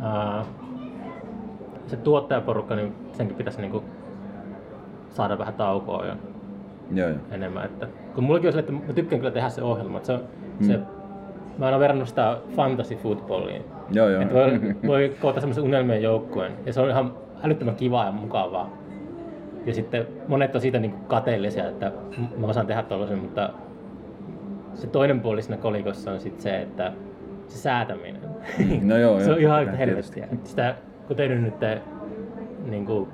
[0.00, 0.44] ää,
[1.86, 3.84] se tuottajaporukka, niin senkin pitäisi niinku
[5.10, 6.16] saada vähän taukoa ja
[6.94, 7.18] Joo, joo.
[7.30, 7.64] enemmän.
[7.64, 9.96] Että, kun mullakin on sille, että mä tykkään kyllä tehdä se ohjelma.
[9.96, 10.20] Että se, on,
[10.60, 10.66] Mm.
[10.66, 10.78] se,
[11.58, 13.62] mä oon verrannut sitä fantasy footballiin.
[13.92, 14.22] Joo, joo.
[14.22, 16.52] Että voi, voi koota semmoisen unelmien joukkueen.
[16.66, 18.70] Ja se on ihan älyttömän kivaa ja mukavaa.
[19.66, 21.92] Ja sitten monet on siitä niin kateellisia, että
[22.36, 23.50] mä osaan tehdä tuollaisen, mutta
[24.80, 26.92] se toinen puoli siinä kolikossa on sitten se, että
[27.48, 28.20] se säätäminen.
[28.58, 30.28] Mm, no joo, se joo, on ihan kyllä, helvettiä.
[30.44, 30.74] Sitä,
[31.06, 31.54] kun tehnyt nyt
[32.70, 33.08] niin kuin,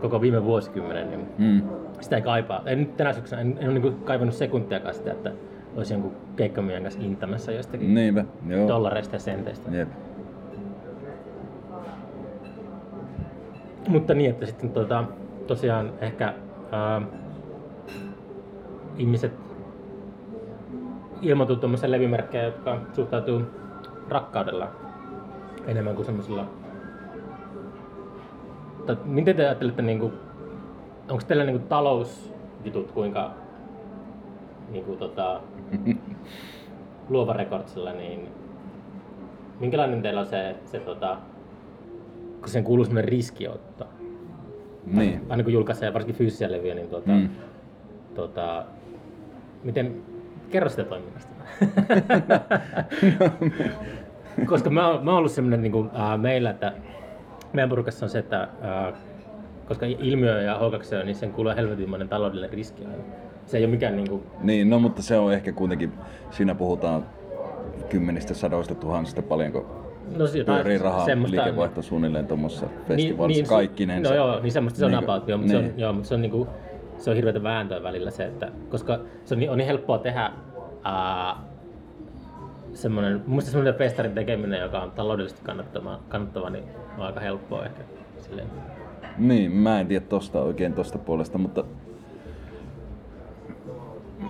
[0.00, 1.62] koko viime vuosikymmenen, niin Mm.
[2.00, 2.62] sitä ei kaipaa.
[2.66, 5.32] En nyt tänä syksynä, en, en ole niin kaivannut sekuntiakaan sitä, että
[5.76, 8.68] olisi jonkun keikkamien kanssa intämässä jostakin Niinpä, joo.
[8.68, 9.70] dollareista ja senteistä.
[9.76, 9.88] Jep.
[13.88, 15.04] Mutta niin, että sitten tota,
[15.46, 16.34] tosiaan ehkä
[16.72, 17.02] ää,
[18.98, 19.32] ihmiset
[21.24, 23.42] ilmoituu tuommoisia levymerkkejä, jotka suhtautuu
[24.08, 24.68] rakkaudella
[25.66, 26.46] enemmän kuin semmoisella...
[28.86, 30.12] Tai miten te ajattelette, niin kuin,
[31.10, 33.30] onko teillä niin kuin talousjutut kuinka
[34.70, 35.40] niin kuin, tota,
[37.08, 38.28] luova rekordsilla, niin
[39.60, 41.16] minkälainen teillä on se, se tota,
[42.40, 43.86] kun sen kuuluu semmoinen riskiotto.
[44.86, 45.20] Niin.
[45.28, 47.16] Aina kun julkaisee varsinkin fyysisiä levyjä, niin tuota, Mm.
[47.16, 47.28] mm.
[48.14, 48.64] tuota,
[49.64, 50.02] miten,
[50.50, 51.34] kerro sitä toiminnasta.
[54.46, 56.72] Koska mä, oon- mä oon ollut semmoinen niin kuin, äh, meillä, että
[57.52, 58.94] meidän porukassa on se, että äh,
[59.68, 63.02] koska ilmiö ja H2O, niin sen kuuluu helvetinmoinen taloudellinen riski aina.
[63.46, 65.92] Se ei ole mikään niin kuin, Niin, no mutta se on ehkä kuitenkin,
[66.30, 67.06] siinä puhutaan
[67.88, 69.80] kymmenistä sadoista tuhansista paljonko
[70.16, 74.10] no pyörii rahaa liikevaihto suunnilleen tuommoissa festivaalissa niin, kaikkinensa.
[74.10, 75.78] No joo, niin semmoista se on Niinku, about, joo, mutta, se on, niin.
[75.78, 76.46] joo, mutta se on, niinku,
[76.98, 80.32] se on hirveätä vääntöä välillä se, että, koska se on niin, on niin helppoa tehdä
[80.84, 81.36] ää,
[82.74, 86.64] semmoinen, mun mielestä semmoinen festarin tekeminen, joka on taloudellisesti kannattava, kannattava niin
[86.98, 87.82] on aika helppoa ehkä.
[88.18, 88.48] Silleen.
[89.18, 91.64] Niin, mä en tiedä tosta oikein tosta puolesta, mutta...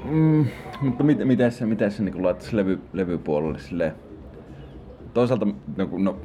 [0.05, 0.46] Mm,
[0.81, 3.92] mutta mit, miten se, miten se niin laittaisi levy, levypuolelle silleen?
[5.14, 5.46] Toisaalta
[5.77, 6.18] no, no,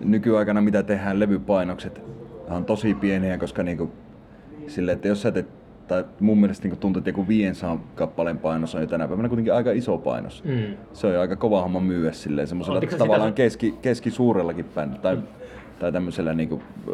[0.00, 2.02] nykyaikana mitä tehdään, levypainokset
[2.50, 3.92] on tosi pieniä, koska niinku,
[4.70, 5.46] silleen, että jos sä teet,
[5.88, 9.54] tai mun mielestä niinku tuntuu, että joku 500 kappaleen painos on jo tänä päivänä kuitenkin
[9.54, 10.44] aika iso painos.
[10.44, 10.76] Mm.
[10.92, 15.18] Se on jo aika kova homma myyä silleen semmoisella tavallaan sitä- keski, keskisuurellakin bändillä tai,
[15.78, 16.92] tai tämmöisellä niinku ö,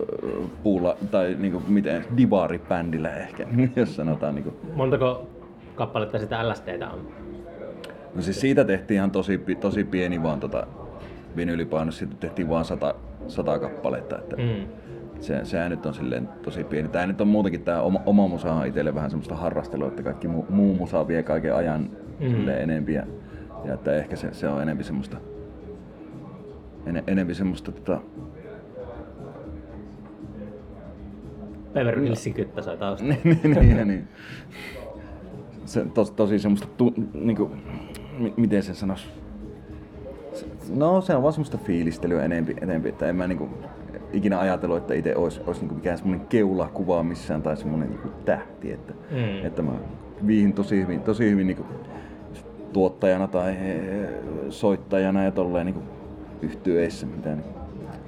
[0.63, 4.55] puulla tai niinku miten divaaribändillä ehkä, jos sanotaan niinku.
[4.75, 5.29] Montako
[5.75, 7.09] kappaletta sitä LSDtä on?
[8.15, 10.67] No siis siitä tehtiin ihan tosi, tosi pieni vaan tota
[11.37, 12.95] vinylipainos, siitä tehtiin vaan sata,
[13.29, 14.67] sata kappaletta, että Mm.
[15.21, 16.89] Se, sehän nyt on silleen tosi pieni.
[16.89, 20.29] Tää nyt on muutenkin tää oma, oma musa on itselle vähän semmoista harrastelua, että kaikki
[20.29, 22.49] muu, muu musa vie kaiken ajan Mm.
[22.49, 23.07] enempi ja,
[23.65, 25.17] ja, että ehkä se, se on enempi semmoista
[26.87, 28.01] en, enempi semmoista tota,
[31.73, 33.15] Beverly Hillsin kyttä soi taustalla.
[33.25, 34.09] niin, niin, niin, niin.
[35.65, 37.51] Se tos, tosi semmoista, tu, niinku,
[38.19, 39.09] mi, miten sen sanois?
[40.33, 43.49] Se- No se on vaan semmoista fiilistelyä enempi, enempi että en mä niinku
[44.17, 48.73] ikinä ajatellut, että itse olisi, olisi niinku mikään semmoinen keulakuva missään tai semmoinen niinku tähti,
[48.73, 49.47] että, Mm.
[49.47, 49.73] että mä
[50.27, 51.65] viihin tosi hyvin, tosi hyvin niinku
[52.73, 54.09] tuottajana tai eh,
[54.51, 55.83] soittajana ja tolleen niinku
[56.43, 57.59] yhtyeissä, mitä niinku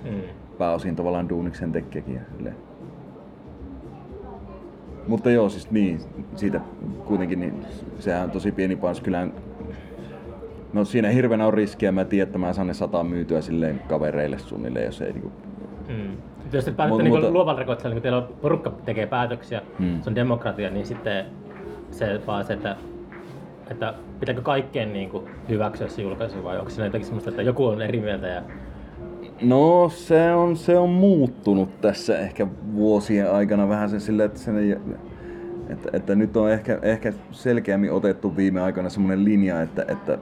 [0.04, 0.20] Mm.
[0.58, 2.20] pääosin tavallaan duuniksen tekeekin.
[5.08, 6.00] Mutta joo, siis niin,
[6.36, 6.60] siitä
[7.06, 7.54] kuitenkin, niin
[7.98, 9.00] sehän on tosi pieni panos.
[9.00, 9.32] Kyllähän,
[10.72, 14.38] no siinä hirveänä on riskiä, mä tiedän, että mä saan ne sata myytyä silleen kavereille
[14.38, 15.32] suunnilleen, jos ei niinku...
[15.88, 16.16] Mm.
[16.52, 20.02] Jos te päätätte niin mutta- luovan rekordsilla, niin kun teillä on porukka tekee päätöksiä, Mm.
[20.02, 21.26] se on demokratia, niin sitten
[21.90, 22.76] se vaan se, että,
[23.70, 27.66] että pitääkö kaikkien niin kuin, hyväksyä se julkaisu vai onko siinä jotakin semmoista, että joku
[27.66, 28.42] on eri mieltä ja
[29.42, 34.80] No se on, se on muuttunut tässä ehkä vuosien aikana vähän sen silleen, että, sen
[35.68, 40.18] että, että nyt on ehkä, ehkä selkeämmin otettu viime aikoina semmoinen linja, että, että,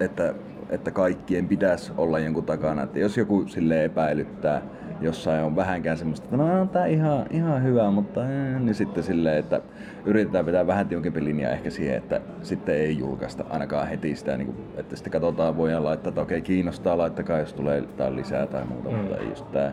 [0.00, 0.34] että,
[0.70, 2.82] että, kaikkien pitäisi olla jonkun takana.
[2.82, 4.62] Että jos joku sille epäilyttää,
[5.00, 9.02] jossain on vähänkään semmoista, että no on tää ihan, ihan hyvä, mutta eh, niin sitten
[9.02, 9.60] silleen, että
[10.04, 14.46] yritetään vetää vähän tiukempi linja ehkä siihen, että sitten ei julkaista ainakaan heti sitä, niin
[14.46, 18.64] kuin, että sitten katsotaan, voidaan laittaa, että okei kiinnostaa, laittakaa jos tulee jotain lisää tai
[18.64, 18.96] muuta, Mm.
[18.96, 19.72] mutta ei just tää.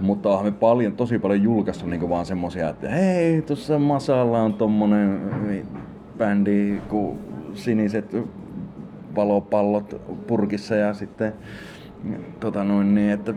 [0.00, 4.54] Mutta onhan me paljon, tosi paljon julkaistu niinku vaan semmosia, että hei, tuossa Masalla on
[4.54, 5.20] tommonen
[6.18, 7.18] bändi kuin
[7.54, 8.16] Siniset
[9.16, 11.32] valopallot purkissa ja sitten
[12.40, 13.34] tota noin niin, että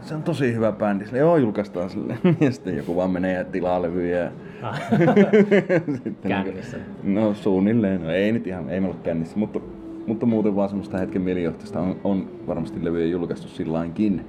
[0.00, 1.04] se on tosi hyvä bändi.
[1.04, 2.18] Sille, joo, julkaistaan sille.
[2.40, 4.18] Ja sitten joku vaan menee ja tilaa levyjä.
[4.18, 4.30] Ja...
[4.62, 4.80] Ah.
[6.04, 6.76] sitten Kännissä.
[7.02, 8.02] Niin, no suunnilleen.
[8.02, 9.38] No, ei nyt ihan, ei me olla kännissä.
[9.38, 9.60] Mutta,
[10.06, 14.24] mutta muuten vaan semmoista hetken mielijohtaista on, on varmasti levyjä julkaistu sillainkin.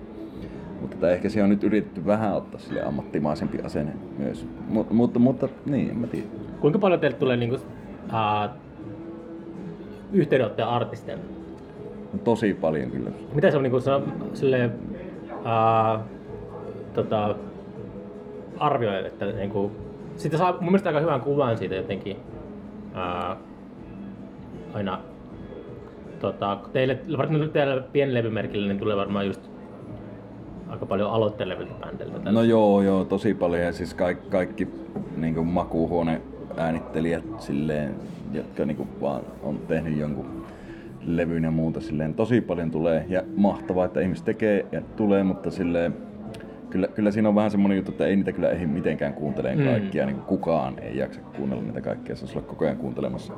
[0.82, 4.48] Mutta ehkä se on nyt yritetty vähän ottaa sille ammattimaisempi asenne myös.
[4.70, 6.28] Mut, mutta, mutta niin, en mä tiedä.
[6.60, 8.50] Kuinka paljon teille tulee niinku, uh,
[10.14, 11.24] yhteydenottoja artisteille?
[12.24, 13.10] Tosi paljon kyllä.
[13.34, 13.80] Mitä se on niinku,
[14.34, 14.74] silleen,
[15.32, 16.02] uh,
[16.94, 17.36] tota,
[18.60, 19.72] arvioi, että niinku,
[20.16, 22.18] siitä saa mun mielestä aika hyvän kuvan siitä jotenkin
[22.92, 23.38] uh,
[24.74, 25.00] aina
[26.20, 29.42] tota, teille, varsinkin nyt teillä pienlevymerkillä, niin tulee varmaan just
[30.70, 32.32] aika paljon aloittelevilta bändeiltä.
[32.32, 33.64] No joo, joo, tosi paljon.
[33.64, 34.68] Ja siis kaikki, kaikki
[35.18, 36.22] niin makuuhuone
[36.58, 37.96] äänittelijät silleen,
[38.34, 40.46] jotka niin kuin vaan on tehnyt jonkun
[41.06, 42.14] levyn ja muuta silleen.
[42.14, 45.94] Tosi paljon tulee ja mahtavaa, että ihmiset tekee ja tulee, mutta silleen,
[46.70, 49.72] kyllä, kyllä siinä on vähän semmoinen juttu, että ei niitä kyllä ehdi mitenkään kuuntelemaan Mm.
[49.72, 50.06] kaikkia.
[50.06, 53.34] Niin kukaan ei jaksa kuunnella niitä kaikkia, se olisi olla koko ajan kuuntelemassa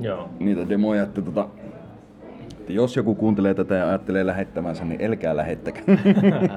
[0.00, 0.28] Joo.
[0.40, 1.02] niitä demoja.
[1.02, 1.48] Että tota,
[2.60, 5.82] että jos joku kuuntelee tätä ja ajattelee lähettämänsä, niin älkää lähettäkää.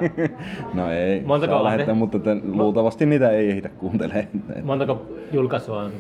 [0.74, 4.28] no ei, Montako saa lähettää, mutta te, luultavasti niitä ei ehditä kuuntelemaan.
[4.64, 5.92] Montako julkaisua on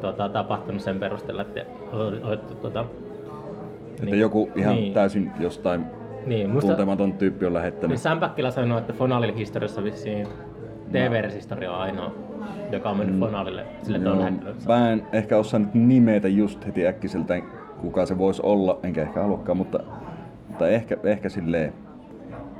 [0.00, 1.60] tota, tapahtunut sen perusteella, että
[2.22, 2.84] olette tota,
[4.02, 5.84] Että joku ihan niin, täysin jostain
[6.26, 7.98] niin, musta, tuntematon tyyppi on niin lähettänyt.
[8.00, 10.26] Sam Päkkilä sanoi, että Fonalin historiassa vissiin
[10.92, 12.12] TV-resistori on ainoa,
[12.72, 14.08] joka on mennyt Fonalille sille, on Mm.
[14.10, 14.66] Joo, lähettänyt.
[14.66, 17.34] mä en ehkä osaa nyt nimetä just heti äkkiseltä,
[17.80, 19.78] kuka se voisi olla, enkä ehkä haluakaan, mutta,
[20.48, 21.72] mutta ehkä, ehkä silleen,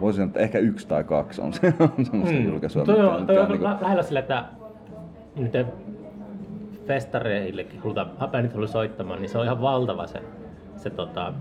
[0.00, 1.66] voisin sanoa, että ehkä yksi tai kaksi on se
[1.98, 2.44] on semmoista Mm.
[2.46, 2.84] julkaisua.
[2.84, 4.44] Toi mitkä on, toi on niinku- lä- lähellä sille, että
[5.36, 5.52] nyt
[6.86, 7.94] festareillekin, kun
[8.30, 10.22] bändit haluaa soittamaan, niin se on ihan valtava se,
[10.76, 11.32] se tota,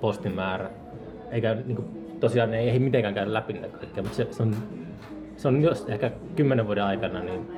[0.00, 0.70] postimäärä.
[1.30, 1.84] Eikä niinku,
[2.20, 4.54] tosiaan ne ei ehdi mitenkään käydä läpi niitä kaikkea, mutta se, se on,
[5.36, 7.48] se on jos ehkä kymmenen vuoden aikana niin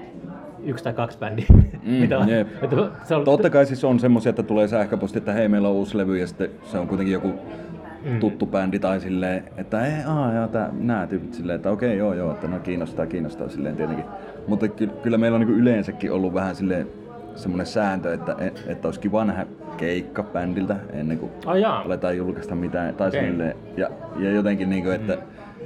[0.65, 1.47] yksi tai kaksi bändiä.
[1.83, 2.49] Mm, mitä on, jep.
[2.63, 5.75] että se on, Totta kai siis on semmoisia, että tulee sähköposti, että hei meillä on
[5.75, 7.33] uusi levy ja sitten se on kuitenkin joku
[8.05, 8.21] Mm.
[8.21, 12.15] tuttu bändi tai silleen, että ei, aa, joo, tää, nää tyypit silleen, että okei, joo,
[12.15, 14.05] joo, että no kiinnostaa, kiinnostaa silleen tietenkin.
[14.49, 16.87] Mutta ky, kyllä meillä on niinku yleensäkin ollut vähän silleen
[17.35, 21.81] semmoinen sääntö, että, että olisi kiva nähdä keikka bändiltä ennen kuin jaa.
[21.81, 22.95] aletaan julkaista mitään.
[22.95, 23.25] Tai Okei.
[23.27, 25.19] silleen, ja, ja jotenkin, niinku, että,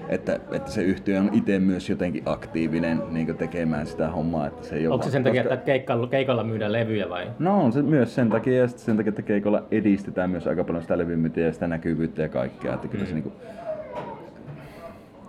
[0.08, 4.46] että, että, se yhtiö on itse myös jotenkin aktiivinen niinku tekemään sitä hommaa.
[4.46, 7.26] Että se ei Onko se sen takia, koska- että keikalla, keikalla myydään levyjä vai?
[7.38, 10.82] No on se myös sen takia ja sen takia, että keikolla edistetään myös aika paljon
[10.82, 12.74] sitä levymyyntiä ja sitä näkyvyyttä ja kaikkea.
[12.74, 13.32] Että kyllä se niinku,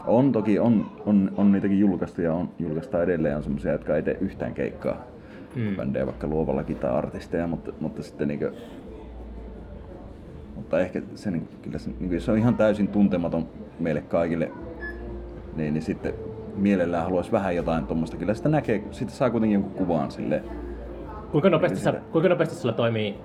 [0.08, 4.02] on toki, on, on, on niitäkin julkaistu ja on, julkaistaan edelleen on semmoisia, jotka ei
[4.02, 4.98] tee yhtään keikkaa.
[5.56, 5.76] Mm.
[5.76, 8.46] Bändejä vaikka luovallakin tai artisteja, mutta, mutta sitten niinku,
[10.56, 13.48] mutta ehkä se, niinku, kyllä se, jos se on ihan täysin tuntematon
[13.80, 14.52] meille kaikille,
[15.56, 16.14] niin, niin sitten
[16.56, 18.18] mielellään haluaisi vähän jotain tuommoista.
[18.18, 20.44] Kyllä sitä näkee, sitten saa kuitenkin jonkun kuvan silleen,
[21.32, 23.16] Kuinka nopeasti, sä, kuinka nopeasti sulla toimii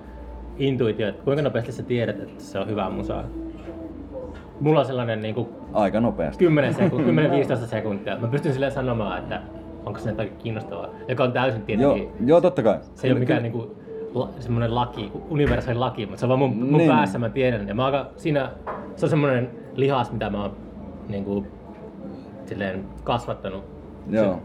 [0.57, 3.23] intuitio, että kuinka nopeasti sä tiedät, että se on hyvää musaa?
[4.59, 6.45] Mulla on sellainen niin kuin aika nopeasti.
[6.45, 7.13] 10 sekuntia,
[7.63, 8.17] 10-15 sekuntia.
[8.19, 9.41] Mä pystyn silleen sanomaan, että
[9.85, 12.77] onko se jotakin kiinnostavaa, joka on täysin tietenkin, Joo, joo, totta kai.
[12.95, 13.75] se ei ole mikään niinku,
[14.13, 16.89] la, semmoinen laki, universaali laki, mutta se on vaan mun, mun Niin.
[16.91, 17.67] päässä mä tiedän.
[17.67, 18.51] Ja mä aika, siinä,
[18.95, 20.51] se on semmoinen lihas, mitä mä oon
[21.09, 21.45] niinku,
[22.45, 23.63] silleen kasvattanut.
[24.09, 24.39] Joo.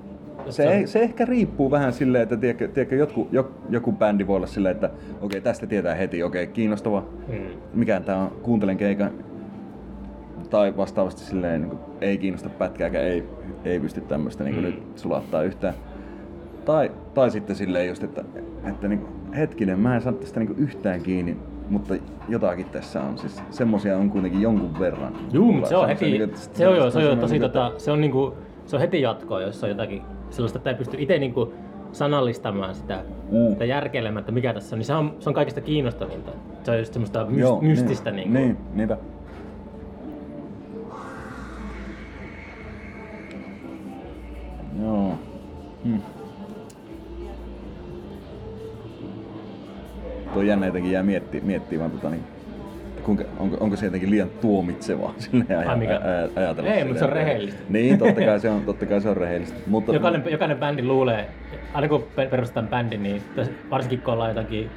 [0.46, 4.26] Se- Se, se, se ehkä riippuu vähän silleen, että tiedätkö, tiedätkö, joku, joku, joku bändi
[4.26, 7.02] voi olla silleen, että okei, tästä tietää heti, okei, kiinnostava.
[7.28, 7.34] Mm.
[7.74, 9.10] Mikä tää on, kuuntelen keikan.
[10.52, 13.24] Tai vastaavasti silleen, niin kuin, ei kiinnosta pätkääkään, ei,
[13.64, 14.62] ei pysty tämmöistä niin Mm.
[14.62, 15.74] nyt sulattaa yhtään.
[16.64, 18.24] Tai, tai sitten silleen just, että,
[18.70, 21.36] että niin kuin, hetkinen, mä en saa tästä niin kuin yhtään kiinni,
[21.68, 21.94] mutta
[22.28, 23.18] jotakin tässä on.
[23.18, 25.12] Siis semmosia on kuitenkin jonkun verran.
[25.32, 27.90] Juu, mutta se on heti, että se on se on jo tosi, että- tota, se
[27.92, 28.34] on niinku,
[28.66, 31.52] se on heti jatkoa, jos on jotakin sellaista, että ei pysty itse niinku
[31.92, 33.48] sanallistamaan sitä, Mm.
[33.50, 36.30] sitä järkeilemään, että mikä tässä on, niin se on, se on kaikista kiinnostavinta.
[36.62, 38.38] Se on just semmoista myst, Joo, mystistä niin, niinku.
[38.62, 38.96] Niin, niinpä.
[50.42, 52.22] Tuo jännä jotenkin jää miettii, miettii vaan tota niin,
[53.02, 55.14] kuinka, onko, onko se jotenkin liian tuomitsevaa
[55.68, 55.94] Ai mikä?
[55.94, 57.60] ä- ajatella Ei, mutta se on rehellistä.
[57.68, 59.56] Niin, totta kai se on, totta kai se on rehellistä.
[59.66, 61.28] Mutta, Jokainen, jokainen bändi luulee,
[61.74, 63.22] aina kun pe- perustetaan bändin, niin
[63.70, 64.70] varsinkin kun ollaan jotakin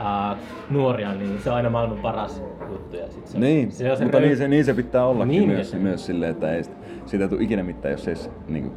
[0.00, 0.36] uh,
[0.70, 2.96] nuoria, niin se on aina maailman paras juttu.
[2.96, 5.40] Ja sit se, Niin, se on se mutta niin se, niin se pitää ollakin Niin,
[5.40, 6.62] niin, myös, että- myös silleen, että ei,
[7.06, 8.74] siitä ei tule ikinä mitään, jos ei se niin kuin,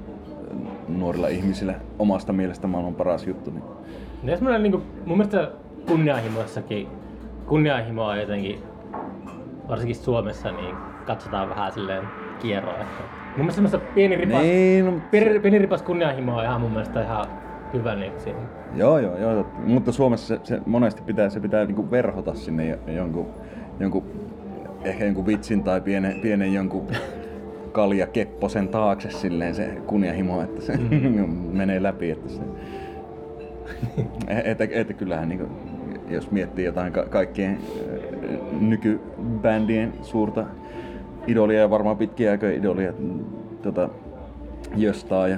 [0.88, 3.52] nuorilla ihmisillä omasta mielestä maailman paras juttu.
[3.52, 3.64] Niin.
[4.24, 5.52] Ja semmoinen niin mun mielestä
[5.88, 6.88] kunnianhimoissakin
[7.46, 8.64] kunnianhimoa jotenkin,
[9.68, 12.04] varsinkin Suomessa, niin katsotaan vähän silleen
[12.40, 12.74] kierroa.
[12.74, 13.04] Että
[13.38, 17.02] mun mielestä semmoista pieni ripas, Niin, no, pieni, pieni ripas kunnianhimoa on ihan mun mielestä
[17.02, 17.26] ihan
[17.74, 18.40] hyvä niin siinä.
[18.76, 19.48] Joo, joo, joo.
[19.66, 23.28] Mutta Suomessa se, se monesti pitää, se pitää niinku verhota sinne jo- jonkun,
[23.80, 24.04] jonkun,
[24.84, 26.88] ehkä jonkun vitsin tai pienen, pienen jonkun
[27.72, 31.30] kaljakepposen taakse silleen se kunnianhimo, että se mm.
[31.58, 32.12] menee läpi.
[32.12, 32.42] Että, se,
[34.52, 35.48] että, että kyllähän niinku,
[36.10, 40.46] jos miettii jotain ka- kaikkien äh, nykybändien suurta
[41.28, 42.94] idolia ja varmaan pitkiä aikoja idolia,
[43.62, 43.90] tota,
[44.76, 45.38] Jöstaa ja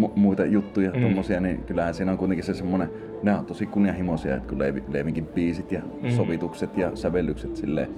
[0.00, 0.96] mu- muita juttuja, Mm.
[0.96, 1.02] mm.
[1.02, 2.90] tommosia, niin kyllähän siinä on kuitenkin se semmonen,
[3.22, 6.10] ne on tosi kunnianhimoisia, että kun Leivi, Leivinkin biisit ja Mm.
[6.10, 7.88] sovitukset ja sävellykset silleen.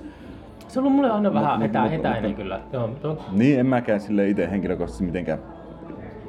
[0.68, 2.61] Se on ollut mulle aina vähän mut- etä, mut- etäinen mut- kyllä.
[2.72, 5.38] Joo, tuo, Niin, en mäkään sille itse henkilökohtaisesti mitenkään,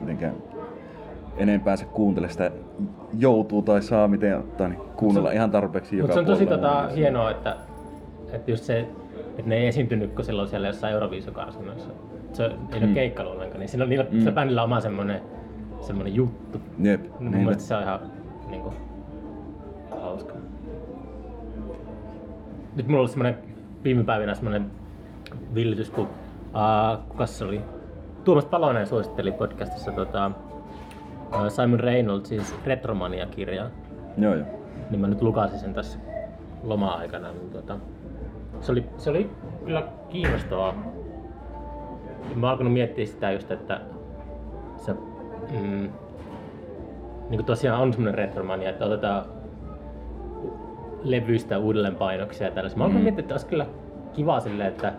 [0.01, 0.33] mitenkään
[1.37, 2.51] enempää se kuuntele sitä
[3.19, 6.45] joutuu tai saa miten ottaa, niin kuunnella se- ihan tarpeeksi joka Mutta se on tosi
[6.45, 7.55] tota, hienoa, että,
[8.31, 8.79] että just se,
[9.37, 11.89] että ne ei esiintynyt kun silloin siellä jossain Euroviisukarsinnoissa.
[12.33, 12.93] Se ei ole Mm.
[12.93, 14.19] keikkailu ollenkaan, niin siinä on niillä, Mm.
[14.23, 15.21] se bändillä on oma semmoinen,
[15.81, 16.59] semmoinen juttu.
[16.83, 17.37] Jep, mun niinpä.
[17.37, 17.99] mielestä se on ihan
[18.49, 18.75] niin kuin,
[20.01, 20.37] hauskaa.
[22.75, 23.37] Nyt mulla ollut semmoinen
[23.83, 24.65] viime päivinä semmoinen
[25.55, 27.61] villitys, kun uh, kukas se oli?
[28.23, 30.31] Tuomas Palonen suositteli podcastissa tota,
[31.49, 33.69] Simon Reynoldsin Retromania-kirjaa.
[34.17, 34.47] Joo, joo.
[34.89, 35.99] Niin mä nyt lukasin sen tässä
[36.63, 37.31] loma-aikana.
[37.31, 37.77] Niin tota,
[38.61, 39.31] se, oli, se oli
[39.65, 40.75] kyllä kiinnostavaa.
[42.35, 43.81] Mä alkanut miettiä sitä just, että
[44.77, 44.93] se
[45.51, 45.89] mm,
[47.29, 49.25] niin kuin tosiaan on semmoinen retromania, että otetaan
[51.03, 52.77] levyistä uudelleen painoksia ja tällaisia.
[52.77, 52.99] Mä oon mm.
[52.99, 53.65] Miettinyt, että olisi kyllä
[54.13, 54.93] kiva silleen, että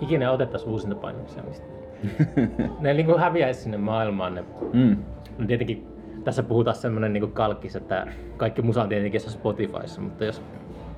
[0.00, 1.79] ikinä otettaisiin uusinta painoksia mistä.
[2.80, 4.96] ne niin kuin häviäisi sinne maailmaan ne Mm.
[5.38, 5.86] No tietenkin
[6.24, 10.42] tässä puhutaan semmoinen niin kalkkis, että kaikki musa on tietenkin Spotifyssa, mutta jos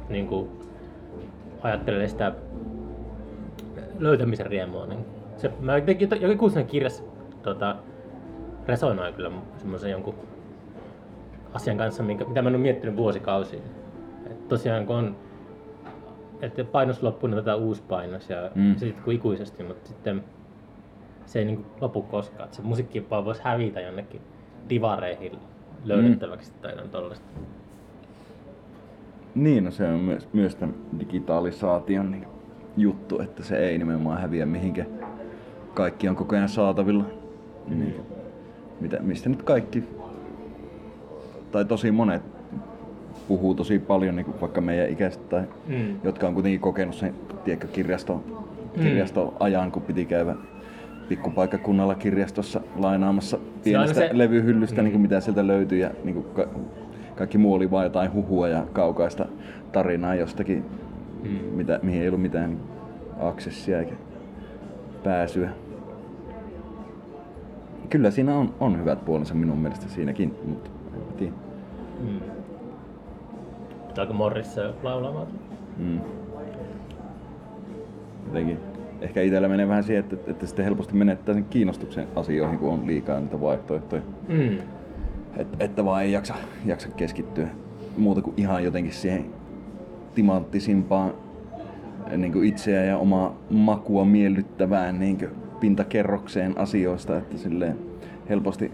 [0.08, 0.48] niin kuin,
[1.62, 2.32] ajattelee sitä
[3.98, 7.02] löytämisen riemua, niin se, mä jotenkin jokin kuusen kirjassa
[7.42, 7.76] tota,
[8.66, 10.14] resonoi kyllä semmoisen jonkun
[11.54, 13.62] asian kanssa, minkä, mitä mä en ole miettinyt vuosikausiin.
[14.30, 15.16] Et tosiaan kun on,
[16.40, 18.74] että painos loppuu, niin otetaan uusi painos ja mm.
[18.74, 20.24] Se sitten ikuisesti, mutta sitten
[21.26, 22.48] se ei niin lopu koskaan.
[22.48, 24.20] Et se musiikki vaan voisi hävitä jonnekin
[24.68, 25.32] divareihin
[25.84, 26.58] löydettäväksi mm.
[26.62, 27.26] tai jotain tollaista.
[29.34, 32.26] Niin, no se on myös, myös tämän digitalisaation niin
[32.76, 34.88] juttu, että se ei nimenomaan häviä mihinkään.
[35.74, 37.04] Kaikki on koko ajan saatavilla.
[37.68, 37.78] Mm.
[37.78, 38.00] Niin,
[38.80, 39.84] mitä, mistä nyt kaikki,
[41.52, 42.22] tai tosi monet
[43.28, 45.96] puhuu tosi paljon, niin kuin vaikka meidän ikäiset, tai Mm.
[46.04, 48.14] jotka on kuitenkin kokenut sen tiedätkö, kirjasto,
[48.76, 48.82] Mm.
[48.82, 50.34] kirjastoajan, kun piti käydä
[51.16, 54.84] pikkupaikkakunnalla kirjastossa lainaamassa pienestä se- levyhyllystä, Mm.
[54.84, 55.80] niin kuin mitä sieltä löytyi.
[55.80, 56.48] Ja niin kuin ka-
[57.16, 59.26] kaikki muu oli vain jotain huhua ja kaukaista
[59.72, 60.64] tarinaa jostakin,
[61.22, 61.28] Mm.
[61.30, 62.56] mitä, mihin ei ollut mitään
[63.20, 63.94] aksessia eikä
[65.04, 65.50] pääsyä.
[67.90, 71.32] Kyllä siinä on, on hyvät puolensa minun mielestä siinäkin, mutta en tiedä.
[72.00, 72.20] Mm.
[73.88, 75.26] Pitääkö Morris laulamaan?
[75.78, 76.00] Mm.
[78.26, 78.58] Jotenkin.
[79.02, 82.86] Ehkä itsellä menee vähän siihen, että, että sitten helposti menettää sen kiinnostuksen asioihin, kun on
[82.86, 84.02] liikaa niitä vaihtoehtoja.
[84.28, 84.58] Mm.
[85.36, 86.34] Et, että vaan ei jaksa,
[86.66, 87.48] jaksa keskittyä
[87.96, 89.24] muuta kuin ihan jotenkin siihen
[90.14, 91.14] timanttisimpaan
[92.16, 97.76] niin kuin itseä ja omaa makua miellyttävään niin kuin pintakerrokseen asioista, että silleen
[98.28, 98.72] helposti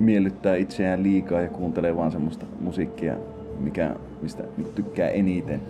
[0.00, 3.16] miellyttää itseään liikaa ja kuuntelee vaan semmoista musiikkia,
[3.60, 5.60] mikä, mistä niin tykkää eniten.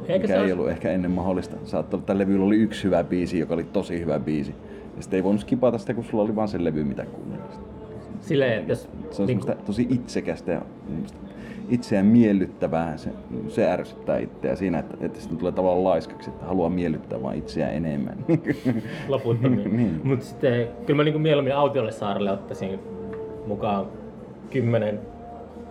[0.00, 1.56] Eikö mikä se ei ollut ehkä ennen mahdollista.
[1.64, 4.54] Saattaa tällä levyllä oli yksi hyvä biisi, joka oli tosi hyvä biisi.
[4.96, 7.60] Ja sitten ei voinut skipata sitä, kun sulla oli vaan se levy, mitä kuuntelit.
[8.20, 8.88] Silleen, jos...
[9.10, 10.62] Se on semmoista tosi itsekästä ja
[11.68, 12.96] itseään miellyttävää.
[12.96, 13.10] Se,
[13.48, 17.74] se ärsyttää itseä siinä, että, että sitten tulee tavallaan laiskaksi, että haluaa miellyttää vaan itseään
[17.74, 18.24] enemmän.
[19.08, 19.76] loputtomiin.
[19.76, 20.00] Niin.
[20.04, 22.78] Mutta sitten kyllä mä niinku mieluummin autiolle saarelle ottaisin
[23.46, 23.86] mukaan
[24.50, 25.00] kymmenen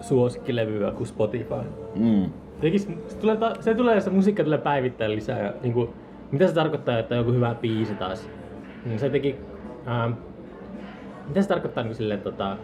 [0.02, 1.56] suosikkilevyä kuin Spotify.
[1.96, 2.32] mm.
[2.62, 5.40] Tekis, se, tulee, se tulee, se musiikka tulee päivittäin lisää.
[5.40, 5.94] Ja, niinku,
[6.32, 8.30] mitä se tarkoittaa, että on joku hyvä biisi taas?
[8.86, 9.36] Niin se teki...
[9.88, 10.12] Ähm,
[11.28, 12.58] mitä se tarkoittaa niin silleen, tota,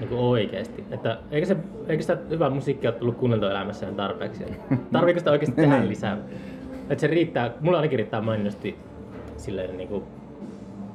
[0.00, 0.84] niin oikeesti?
[0.90, 1.56] Että eikö, se,
[1.88, 4.44] eikö sitä hyvää musiikkia ole tullut kuunneltua elämässään tarpeeksi?
[4.92, 5.88] Tarviiko sitä oikeasti tehdä Niin.
[5.88, 6.18] lisää?
[6.90, 8.76] Että se riittää, mulla ainakin riittää mainiosti
[9.36, 10.02] silleen niin kuin,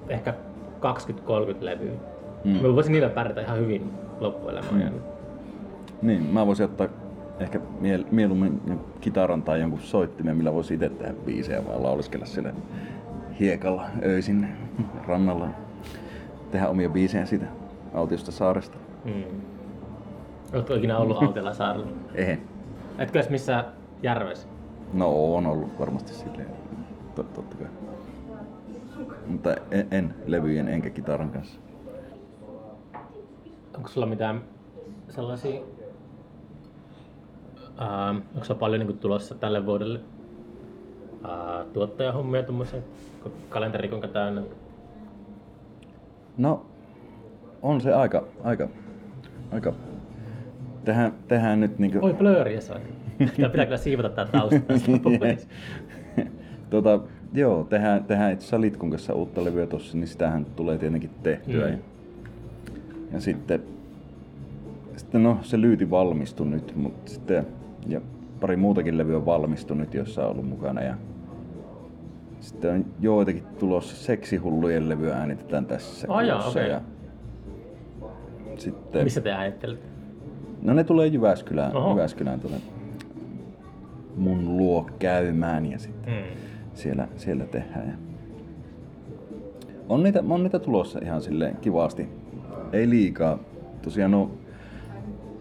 [0.09, 0.35] ehkä 20-30
[1.59, 1.91] levyä.
[2.43, 2.51] Mm.
[2.51, 2.57] Mm.
[2.67, 4.93] Mä voisin niillä pärjätä ihan hyvin loppuelämän ajan.
[6.01, 6.87] Niin, mä voisin ottaa
[7.39, 8.61] ehkä miel- mieluummin
[9.01, 12.53] kitaran tai jonkun soittimen, millä voisi itse tehdä biisejä, vaan lauleskella siellä
[13.39, 14.47] hiekalla öisin
[15.07, 15.47] rannalla.
[16.51, 17.45] Tehdä omia biisejä siitä
[17.93, 18.77] autiosta saaresta.
[19.05, 19.23] Mm.
[20.53, 21.88] Oletko ikinä ollut Autella saarella?
[22.15, 22.39] Eihän.
[22.97, 23.65] Etkö edes missään
[24.03, 24.47] järvessä?
[24.93, 26.47] No on ollut varmasti silleen,
[27.15, 27.67] tot, totta kai.
[29.27, 31.59] Mutta en, en levyjen enkä kitaran kanssa.
[33.77, 34.41] Onko sulla mitään
[35.09, 35.61] sellaisia...
[37.78, 39.99] Ää, onko paljon niin tulossa tälle vuodelle
[41.23, 42.80] ää, tuottajahommia tuommoisia?
[43.49, 44.41] Kalenteri kuinka täynnä?
[46.38, 46.65] No,
[47.61, 48.67] on se aika, aika,
[49.51, 49.73] aika.
[50.86, 51.99] Tehdään, tehdään nyt niinku...
[52.01, 52.80] Oi blööriä soi.
[53.17, 54.59] Tämä pitää kyllä siivota tää tausta
[56.69, 56.99] tota,
[57.34, 61.65] joo, tehdään, tehdään itse asiassa Litkun kanssa uutta levyä tossa, niin sitähän tulee tietenkin tehtyä.
[61.65, 61.71] Mm.
[61.71, 61.78] Ja,
[63.11, 63.63] ja sitten,
[64.97, 67.47] sitten no, se lyyti valmistui nyt, mutta sitten,
[67.88, 68.01] ja
[68.41, 70.81] pari muutakin levyä on valmistunut, joissa on ollut mukana.
[70.81, 70.95] Ja
[72.39, 76.69] sitten on joitakin tulossa seksihullujen levyä äänitetään tässä Oh, kuussa okei.
[76.69, 76.81] ja
[78.57, 79.86] sitten, Missä te äänittelette?
[80.61, 81.89] No ne tulee Jyväskylään, Oho.
[81.89, 82.57] Jyväskylään tuonne
[84.17, 86.19] mun luo käymään ja sitten Mm.
[86.73, 87.88] siellä, siellä tehdään.
[87.88, 87.93] Ja
[89.89, 92.09] on, niitä, on niitä tulossa ihan silleen kivasti.
[92.73, 93.39] Ei liikaa.
[93.81, 94.31] Tosiaan no,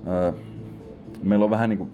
[0.09, 0.32] öö,
[1.22, 1.88] meillä on vähän niinku,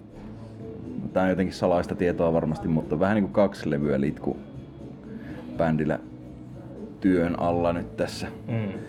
[1.13, 4.37] tää on jotenkin salaista tietoa varmasti, mutta vähän niinku kaksi levyä litku
[5.57, 5.99] bändillä
[6.99, 8.27] työn alla nyt tässä.
[8.47, 8.79] Mm.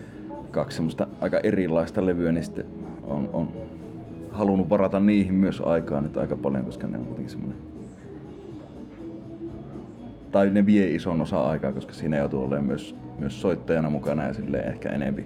[0.51, 2.65] Kaksi semmoista aika erilaista levyä, niin sitten
[3.03, 3.49] on, on
[4.31, 7.57] halunnut varata niihin myös aikaa nyt aika paljon, koska ne on kuitenkin semmoinen
[10.33, 14.33] tai ne vie ison osa aikaa, koska siinä joutuu olemaan myös, myös soittajana mukana ja
[14.33, 15.25] silleen ehkä enempi,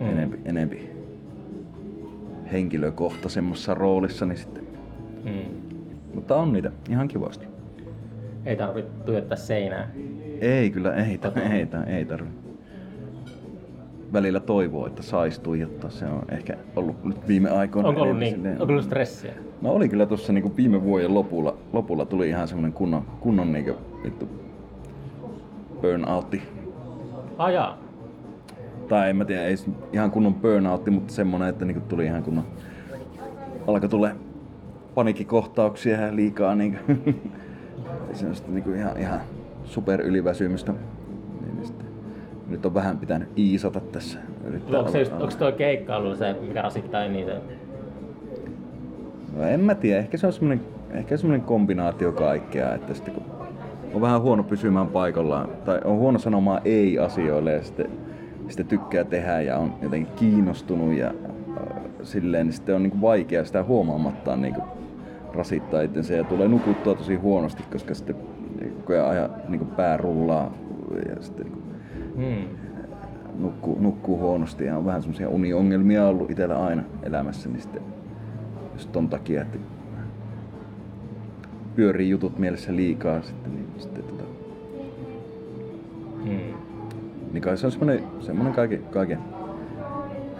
[0.00, 0.06] mm.
[0.06, 0.90] enempi, enempi
[2.52, 4.64] henkilökohtaisemmassa roolissa, niin sitten.
[5.24, 5.71] Mm.
[6.14, 7.46] Mutta on niitä ihan kivasti.
[8.46, 9.88] Ei tarvitse tuijottaa seinää.
[10.40, 11.46] Ei kyllä, ei, ta, Tota.
[11.46, 12.28] ei, ta, ei tarvi.
[14.12, 15.90] Välillä toivoo, että saisi tuijottaa.
[15.90, 17.88] Se on ehkä ollut nyt viime aikoina.
[17.88, 19.32] Onko ollut, niin, silleen- onko ollut stressiä?
[19.62, 23.72] No oli kyllä tuossa niinku viime vuoden lopulla, lopulla tuli ihan semmonen kunnon, kunnon niinku,
[24.04, 24.28] vittu
[25.80, 26.42] burnoutti.
[27.38, 27.78] Ah jaa.
[28.88, 29.54] Tai en mä tiedä, ei
[29.92, 32.44] ihan kunnon burnoutti, mutta semmonen, että niinku tuli ihan kunnon...
[33.66, 34.14] Alkoi tulee
[34.94, 36.78] paniikkikohtauksia ja liikaa niinku...
[38.12, 39.20] semmoista niinku ihan, ihan
[39.64, 40.72] super yliväsymystä.
[40.72, 41.86] Niin, niin sitten,
[42.48, 44.18] nyt on vähän pitänyt iisata tässä.
[44.44, 47.36] Yrittää Onko, se just, onko toi keikka ollut se, mikä rasittaa eniten?
[49.36, 53.24] No en mä tiedä, ehkä se on semmonen, ehkä semmonen kombinaatio kaikkea, että sitten kun
[53.94, 57.90] on vähän huono pysymään paikallaan, tai on huono sanomaan ei asioille ja sitten,
[58.48, 61.14] sitten tykkää tehdä ja on jotenkin kiinnostunut ja äh,
[62.02, 64.56] silleen, niin sitten on niin vaikea sitä huomaamattaan niin
[65.34, 68.16] rasittaa itsensä ja tulee nukuttua tosi huonosti, koska sitten
[68.76, 70.54] koko ajan ajan niin pää rullaa
[71.08, 71.62] ja sitten niin
[72.16, 72.48] Hmm.
[73.38, 77.82] nukkuu, nukkuu huonosti ja on vähän semmoisia uniongelmia ollut itsellä aina elämässä, niin sitten
[78.72, 79.58] just ton takia, että
[81.76, 84.24] pyörii jutut mielessä liikaa sitten, niin sitten tota,
[86.24, 86.54] Hmm.
[87.32, 89.18] niin kai se on semmoinen, semmoinen kaiken, kaiken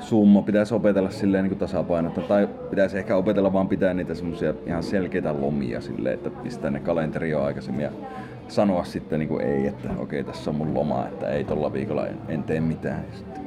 [0.03, 4.83] summa pitäisi opetella silleen niin tasapainota, tai pitäisi ehkä opetella vaan pitää niitä semmoisia ihan
[4.83, 7.91] selkeitä lomia silleen, että pistää ne kalenterioon aikaisemmin ja
[8.49, 12.07] sanoa sitten niin kuin ei, että okei tässä on mun loma, että ei tolla viikolla
[12.07, 13.05] en, en tee mitään.
[13.13, 13.43] Sitten,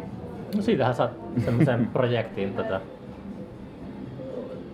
[0.55, 1.11] No siitähän saat
[1.45, 2.81] semmoisen projektiin tota,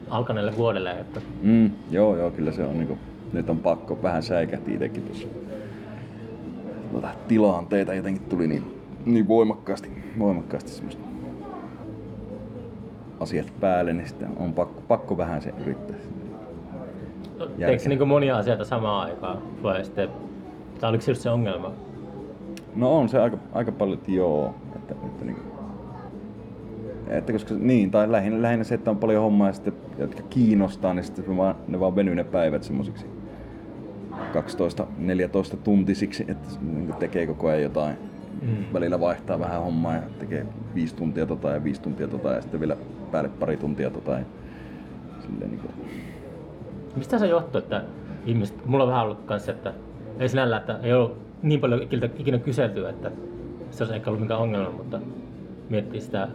[0.10, 3.00] alkaneelle vuodelle, että mm, joo, joo, kyllä se on niin kuin,
[3.34, 5.28] nyt on pakko vähän säikähti itsekin tuossa.
[6.92, 11.11] Tuota, tilanteita jotenkin tuli niin, niin voimakkaasti, voimakkaasti semmoista
[13.22, 15.96] asiat päälle, niin sitten on pakko, pakko vähän se yrittää.
[17.58, 19.38] teekö se niin monia asioita samaan aikaan?
[19.64, 20.10] Vai sitten,
[20.80, 21.72] tai oliko se just se ongelma?
[22.76, 24.56] No on se aika, aika paljon, että joo.
[24.76, 25.38] Että, että, niin,
[27.08, 30.94] että koska niin, tai lähinnä, lähinnä se, että on paljon hommaa ja sitten, jotka kiinnostaa,
[30.94, 33.06] niin sitten vaan, ne vaan venyy ne päivät semmosiksi
[34.12, 37.96] 12-14 tuntisiksi, että niin tekee koko ajan jotain.
[38.42, 38.74] Mm.
[38.74, 40.46] Välillä vaihtaa vähän hommaa ja tekee
[40.76, 42.78] viisi tuntia tota ja viisi tuntia tota ja sitten vielä
[43.12, 44.12] päälle pari tuntia tota.
[44.12, 44.26] Ja
[45.22, 45.74] silleen niin kuin,
[46.95, 47.84] Mistä se johtuu, että
[48.26, 49.74] ihmiset, mulla on vähän ollut kanssa, että
[50.20, 53.12] ei sinällä, että ei ollut niin paljon ikinä, ikinä kyselty, että
[53.72, 54.99] se olisi ehkä ollut mikään ongelma, mutta
[55.70, 56.28] miettii sitä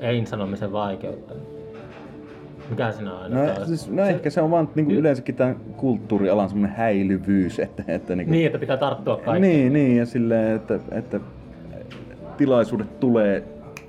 [0.00, 1.34] ei-sanomisen vaikeutta.
[2.70, 3.36] Mikä siinä on aina?
[3.58, 7.84] No, siis, no ehkä se on vaan niin kuin yleensäkin tämän kulttuurialan semmoinen häilyvyys, että,
[7.88, 9.42] että niin kuin, Niin, että pitää tarttua kaikkeen.
[9.42, 11.20] Niin, niin ja silleen, että, että
[12.36, 13.44] tilaisuudet tulee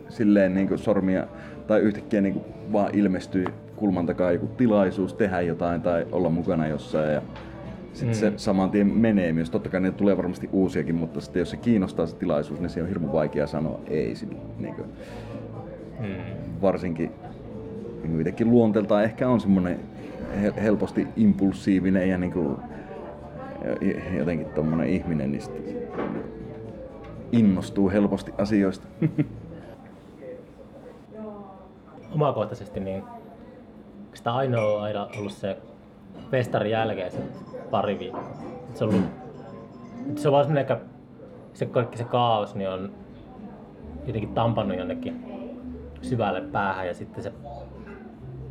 [0.09, 1.27] silleen niin kuin sormia
[1.67, 3.45] tai yhtäkkiä niin kuin vaan ilmestyy
[3.75, 7.21] kulman takaa joku tilaisuus tehdä jotain tai olla mukana jossain ja
[7.93, 8.19] sitten Mm.
[8.19, 9.49] se saman tien menee myös.
[9.49, 12.81] Totta kai ne tulee varmasti uusiakin, mutta sitten jos se kiinnostaa se tilaisuus, niin se
[12.81, 14.35] on hirveän vaikea sanoa ei sille.
[14.59, 14.87] Niin kuin,
[15.99, 16.07] Mm.
[16.61, 17.11] varsinkin
[18.03, 19.79] niin itsekin luonteeltaan ehkä on semmoinen
[20.43, 22.55] hel- helposti impulsiivinen ja niin kuin,
[24.17, 25.51] jotenkin tommonen ihminen, niin sit
[27.31, 28.87] innostuu helposti asioista.
[32.13, 33.03] Omakohtaisesti niin
[34.13, 35.57] sitä ainoa on aina ollut se
[36.31, 37.19] festarin jälkeen se
[37.71, 38.37] pari viikkoa.
[38.73, 39.05] Se on, ollut,
[40.15, 40.77] se on vaan semmoinen, että
[41.53, 42.91] se kaikki se kaos niin on
[44.05, 45.25] jotenkin tampannut jonnekin
[46.01, 47.31] syvälle päähän ja sitten se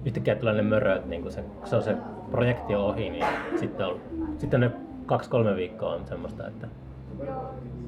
[0.05, 1.97] yhtäkkiä tulee ne möröt, niin kun se, se on se
[2.31, 4.01] projekti on ohi, niin sitten, on,
[4.39, 4.71] sitten ne
[5.07, 6.69] kaksi-kolme viikkoa on semmoista, että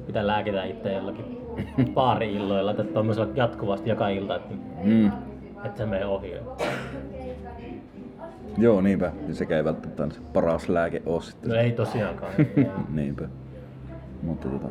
[0.07, 1.37] pitää lääkitä itse jollakin
[1.93, 4.53] baari-illoilla tai tuommoisella jatkuvasti joka ilta, että,
[4.83, 5.11] Mm.
[5.65, 6.33] Että se menee ohi.
[8.57, 9.11] Joo, niinpä.
[9.27, 11.49] Ja sekä ei välttämättä se paras lääke ole sitten.
[11.49, 12.33] No ei tosiaankaan.
[12.95, 13.23] niinpä.
[14.23, 14.67] Mutta tota...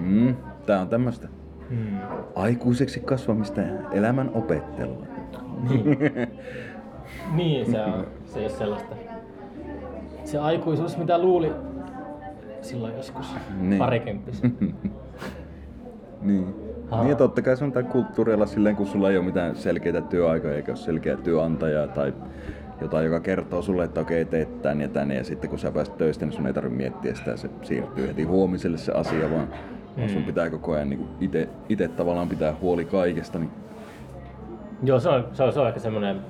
[0.00, 1.28] Mm, tää on tämmöstä
[1.70, 1.98] Hmm.
[2.34, 5.06] aikuiseksi kasvamista ja elämän opettelua.
[5.68, 5.98] Niin.
[7.36, 8.94] niin, se on se ei ole sellaista.
[10.24, 11.52] Se aikuisuus, mitä luuli
[12.62, 13.78] silloin joskus Niin.
[13.78, 14.56] parikymppisen.
[16.22, 16.54] Niin.
[16.90, 17.04] Aa.
[17.04, 20.54] Niin totta kai se on tää kulttuurilla silleen, kun sulla ei ole mitään selkeitä työaikoja
[20.54, 22.14] eikä ole selkeä työnantaja tai
[22.80, 25.96] jotain, joka kertoo sulle, että okei, teet tän ja tän, ja sitten kun sä pääset
[25.96, 29.48] töistä, niin sun ei tarvitse miettiä sitä, ja se siirtyy heti huomiselle se asia, vaan
[29.96, 30.08] mm.
[30.08, 33.50] sun pitää koko ajan niin ite, ite tavallaan pitää huoli kaikesta, niin
[34.82, 36.20] Joo, se on, se on, se on ehkä semmoinen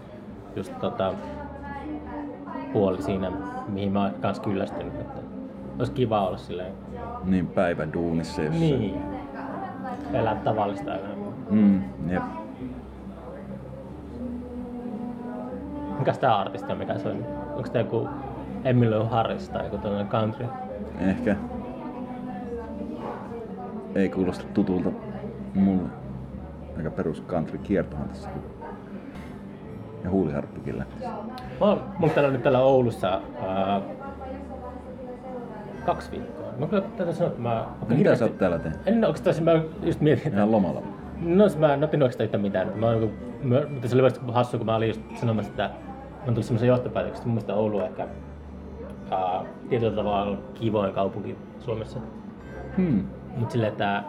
[0.56, 1.14] just tota,
[2.72, 3.32] puoli siinä,
[3.68, 5.00] mihin mä oon kans kyllästynyt.
[5.00, 5.20] Että
[5.78, 6.72] olisi kiva olla silleen,
[7.24, 8.80] niin päivä duunissa jossain.
[8.80, 9.15] niin,
[10.12, 11.32] elää tavallista elämää.
[11.50, 12.22] Mm, jep.
[15.98, 17.24] Mikäs tää artisti on, mikä se on?
[17.54, 18.08] Onko tää joku
[18.64, 20.46] Emilio Harris tai joku tällainen country?
[21.00, 21.36] Ehkä.
[23.94, 24.90] Ei kuulosta tutulta
[25.54, 25.88] mulle.
[26.76, 28.28] Aika perus country kiertohan tässä.
[30.04, 31.04] Ja huuliharppikin lähti.
[31.60, 33.80] Mä oon, mulla täällä on nyt täällä Oulussa ää,
[35.86, 36.45] kaksi viikkoa.
[36.58, 37.66] Mä kyllä täytyy sanoa, että mä...
[37.88, 38.80] Mitä sä oot täällä tehnyt?
[38.86, 40.82] En oikeastaan, mä just mietin, että Ihan lomalla.
[41.20, 42.72] No siis mä en otin oikeastaan yhtään mitään.
[42.78, 45.70] Mä, niinku- mä, mutta se oli vasta hassu, kun mä olin just sanomassa, että mä
[46.18, 48.08] oon tullut semmoisen johtopäätöksen, että mun mielestä Oulu on ehkä
[49.10, 51.98] ää, tietyllä tavalla kivoin kaupunki Suomessa.
[52.76, 53.04] Hmm.
[53.36, 54.02] Mutta silleen, että,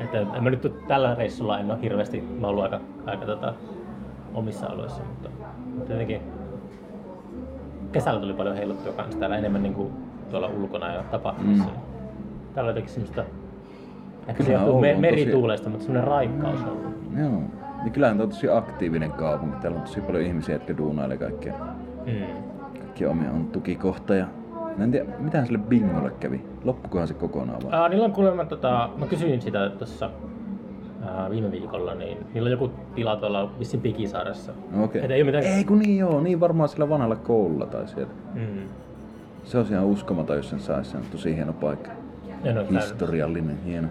[0.00, 3.54] että en mä nyt tällä reissulla en ole hirveästi, mä oon ollut aika, aika tota,
[4.34, 5.28] omissa alueissa, mutta,
[5.74, 6.20] mutta jotenkin
[7.92, 9.92] kesällä tuli paljon heiluttua kanssa täällä enemmän niin kuin
[10.30, 11.64] tuolla ulkona ja tapahtumissa.
[11.64, 11.80] Mm.
[12.54, 13.24] Täällä on jotenkin semmoista,
[14.28, 16.94] ehkä se johtuu me, merituulesta, mutta semmoinen raikkaus on ollut.
[17.18, 17.40] Joo.
[17.82, 19.56] Niin kyllähän tää on tosi aktiivinen kaupunki.
[19.56, 21.54] Täällä on tosi paljon ihmisiä, jotka duunailee kaikkea.
[22.06, 22.42] Mm.
[22.78, 24.26] Kaikki omia on tukikohta ja...
[24.76, 26.44] Mä en tiedä, mitähän sille bingolle kävi.
[26.64, 27.80] Loppukohan se kokonaan vai?
[27.80, 30.10] Ää, niillä on kuulemma, tota, mä kysyin sitä tuossa
[31.30, 34.52] viime viikolla, niin niillä on joku tila tuolla vissiin Pikisaaressa.
[34.80, 35.04] Okei.
[35.04, 35.44] Et ei mitään...
[35.44, 38.12] Ei kun niin joo, niin varmaan sillä vanhalla koululla tai siellä.
[38.34, 38.68] Mm.
[39.46, 40.90] Se on ihan uskomaton, jos sen saisi.
[40.90, 41.90] Se on tosi hieno paikka.
[42.44, 42.82] En ole käynyt.
[42.82, 43.88] Historiallinen, hieno.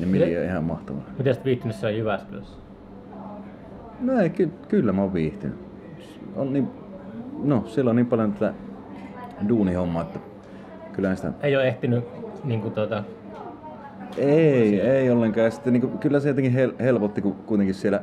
[0.00, 1.02] Ja Milja ihan mahtavaa.
[1.18, 2.56] Miten sä viihtynyt siellä Jyväskylässä?
[4.00, 5.56] No ei, ky- kyllä mä oon viihtynyt.
[6.36, 6.68] On niin,
[7.44, 8.54] no, siellä on niin paljon tätä
[9.48, 10.18] duunihommaa, että
[10.92, 11.32] kyllä sitä...
[11.42, 12.04] Ei ole ehtinyt
[12.44, 13.04] niin kuin, tuota,
[14.18, 15.44] Ei, ei ollenkaan.
[15.44, 18.00] Ja sitten, niin kuin, kyllä se jotenkin hel- helpotti, kun kuitenkin siellä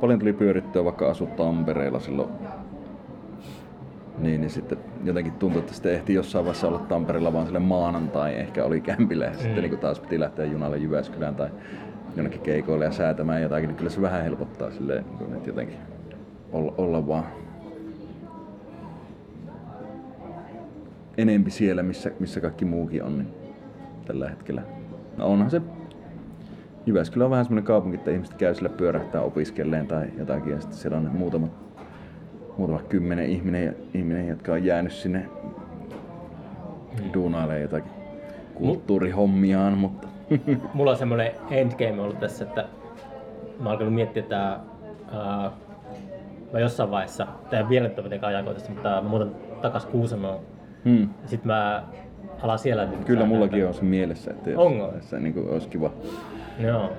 [0.00, 2.28] paljon tuli pyörittyä, vaikka asut Tampereella silloin.
[4.18, 8.34] Niin, niin sitten jotenkin tuntui, että sitten ehti jossain vaiheessa olla Tampereella vaan sille maanantai,
[8.34, 9.60] ehkä oli kämpillä ja sitten Mm.
[9.60, 11.48] niin kuin taas piti lähteä junalle Jyväskylään tai
[12.16, 15.76] jonnekin keikoille ja säätämään jotakin, niin kyllä se vähän helpottaa silleen, niin kuin, että jotenkin
[16.52, 17.24] olla, olla vaan
[21.18, 23.28] enempi siellä, missä, missä kaikki muukin on, niin
[24.06, 24.62] tällä hetkellä.
[25.16, 25.62] No onhan se
[26.86, 30.78] Jyväskylä on vähän semmoinen kaupunki, että ihmiset käy sillä pyörähtää opiskelleen tai jotakin ja sitten
[30.78, 31.48] siellä on muutama,
[32.58, 35.26] muutama kymmenen ihminen, ihminen, jotka on jäänyt sinne
[37.14, 37.92] duunailemaan jotakin
[38.54, 40.08] kulttuurihommiaan, mutta
[40.74, 42.60] mulla on semmoinen endgame ollut tässä, että
[43.60, 44.38] mä oon alkanut miettiä, että
[45.12, 45.50] ää,
[46.52, 50.40] mä jossain vaiheessa, tää ei vielä nyt ole mitenkään mutta mä muutan takas Kuusamoon.
[50.84, 51.08] hmm.
[51.26, 51.82] Sitten mä
[52.42, 52.86] alan siellä.
[52.86, 54.92] Niin kyllä mullakin on se mielessä, että Onko?
[55.00, 55.90] se niin kuin, olisi kiva.
[56.58, 56.92] Joo.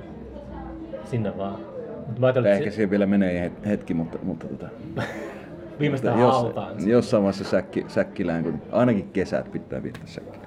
[1.05, 1.59] Sinne vaan.
[2.07, 4.67] Mut mä ajattelin, Ehkä siihen vielä menee het- hetki, mutta, mutta tota,
[5.79, 6.89] viimeistään jos, hautaan.
[6.89, 10.43] jossain vaiheessa säkki, säkkilään, kun ainakin kesät pitää viettää säkkilään.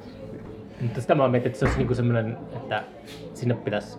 [0.81, 2.83] Mutta sitä mä oon miettinyt, että se olisi niinku semmoinen, että
[3.35, 3.99] sinne pitäisi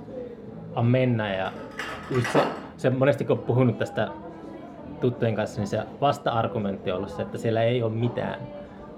[0.83, 1.51] mennä ja
[2.11, 2.39] just se,
[2.77, 4.07] se monesti kun on puhunut tästä
[5.01, 8.39] tuttujen kanssa, niin se vasta-argumentti on ollut se, että siellä ei ole mitään.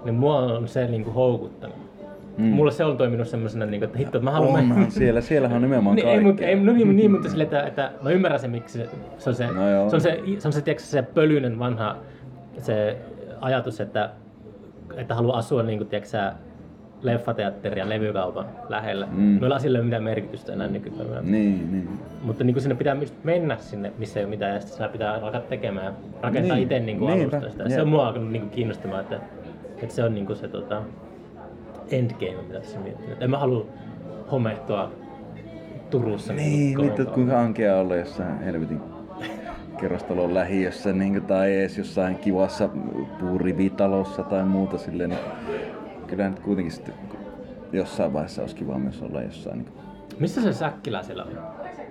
[0.04, 1.76] Niin mua on se niinku houkuttanut.
[2.38, 2.44] Mm.
[2.46, 4.60] Mulle se on toiminut semmoisena, niin kuin, että hitto, mä haluan...
[4.60, 6.20] Onhan siellä, siellähän on nimenomaan niin, kaikkea.
[6.20, 8.88] ei, mutta, ei, no niin, niin, mutta sille, että, että mä ymmärrän se, miksi se,
[9.18, 9.90] se on se, No joo.
[9.90, 11.96] se, on se, se, on se, tiedätkö, se pölyinen vanha
[12.58, 12.96] se
[13.40, 14.10] ajatus, että,
[14.96, 16.16] että haluaa asua niin kuin, tiedätkö,
[17.76, 19.08] ja levykaupan lähellä.
[19.12, 19.38] Mm.
[19.40, 21.20] Noilla asioilla ei ole mitään merkitystä enää nykypäivänä.
[21.20, 21.88] Niin, niin.
[22.22, 25.14] Mutta niin kuin sinne pitää mennä sinne, missä ei ole mitään, ja sitten sinä pitää
[25.14, 25.92] alkaa tekemään ja
[26.22, 26.62] rakentaa Niin.
[26.62, 27.68] itse niin kuin Niinpä, alusta sitä.
[27.68, 27.82] Se jep.
[27.82, 29.20] on mua alkanut niin kuin kiinnostamaan, että,
[29.82, 30.82] että se on niin kuin se tota,
[31.90, 33.08] endgame, mitä tässä miettii.
[33.20, 33.66] En mä halua
[34.32, 34.90] homehtua
[35.90, 36.32] Turussa.
[36.32, 38.80] Niin, kuin mitä kuinka ankea olla jossain helvetin
[39.80, 42.68] kerrostalon lähiössä niin tai edes jossain kivassa
[43.20, 45.10] puurivitalossa tai muuta silleen.
[45.10, 45.20] Niin
[46.06, 46.94] kyllä nyt kuitenkin sitten
[47.72, 49.58] jossain vaiheessa olisi kiva myös olla jossain.
[49.58, 49.72] Niin
[50.18, 51.30] Missä se Säkkilä siellä on?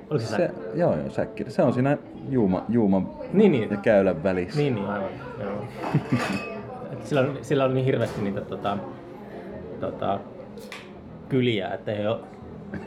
[0.10, 1.46] Oliko se, se, se joo, joo, säkki.
[1.48, 1.98] Se on siinä
[2.30, 3.72] juuma, juuman Niin, niin.
[3.72, 4.60] ja käylän välissä.
[4.60, 5.10] Niin, niin, aivan.
[5.40, 5.64] Joo.
[6.94, 8.78] Et sillä, on, sillä on niin hirveästi niitä tota,
[9.80, 10.20] tota,
[11.30, 12.20] kyliä, että ei ole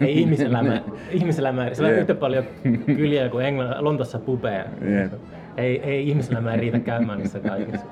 [0.01, 2.45] ei ihmiselämä, ihmiselämä, sillä on yhtä paljon
[2.87, 4.65] kyliä kuin Englann, Lontossa pubeja.
[5.01, 5.13] Jep.
[5.57, 7.87] Ei, ei ihmiselämä ei riitä käymään niissä kaikissa.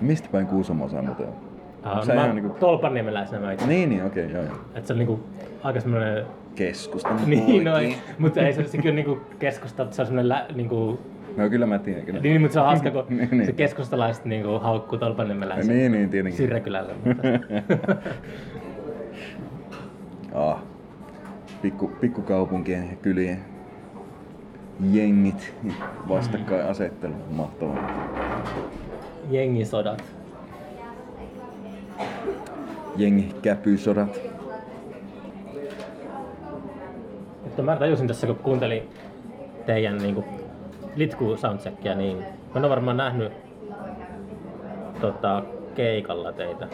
[0.00, 1.28] Mistä päin Kuusamo saa muuten?
[1.28, 3.66] Uh, Se mä niinku- Tolpanniemeläisenä mä itse.
[3.66, 4.56] Niin, niin, okei, okay, joo, joo.
[4.74, 5.20] Että se on niinku
[5.62, 10.06] aika semmoinen Keskustan niin, no, ei, mutta ei se, se kyllä niinku keskusta, se on
[10.06, 11.00] semmoinen lä, niinku,
[11.36, 12.20] No kyllä mä tiedän, kyllä.
[12.20, 13.46] niin, mutta se on hauska, kun Niin, niin.
[13.46, 16.36] se keskustalaiset niinku haukkuu Tolpanniemeläisen Niin, niin, tietenkin.
[16.36, 16.92] Sirrekylällä.
[17.04, 17.22] Mutta,
[20.34, 20.62] Ah,
[21.62, 23.38] pikku, pikkukaupunkien ja kylien
[24.92, 25.54] jengit,
[26.08, 27.90] vastakkainasettelu, mahtavaa.
[29.30, 30.04] jengisodat.
[32.96, 34.20] Jengi käpysodat.
[37.44, 38.82] Mutta mä tajusin tässä, kun kuuntelin
[39.66, 40.24] teidän niinku,
[40.96, 42.18] Litku soundcheckia, niin
[42.54, 43.32] mä ole varmaan nähnyt
[45.00, 45.42] tota,
[45.74, 46.68] keikalla teitä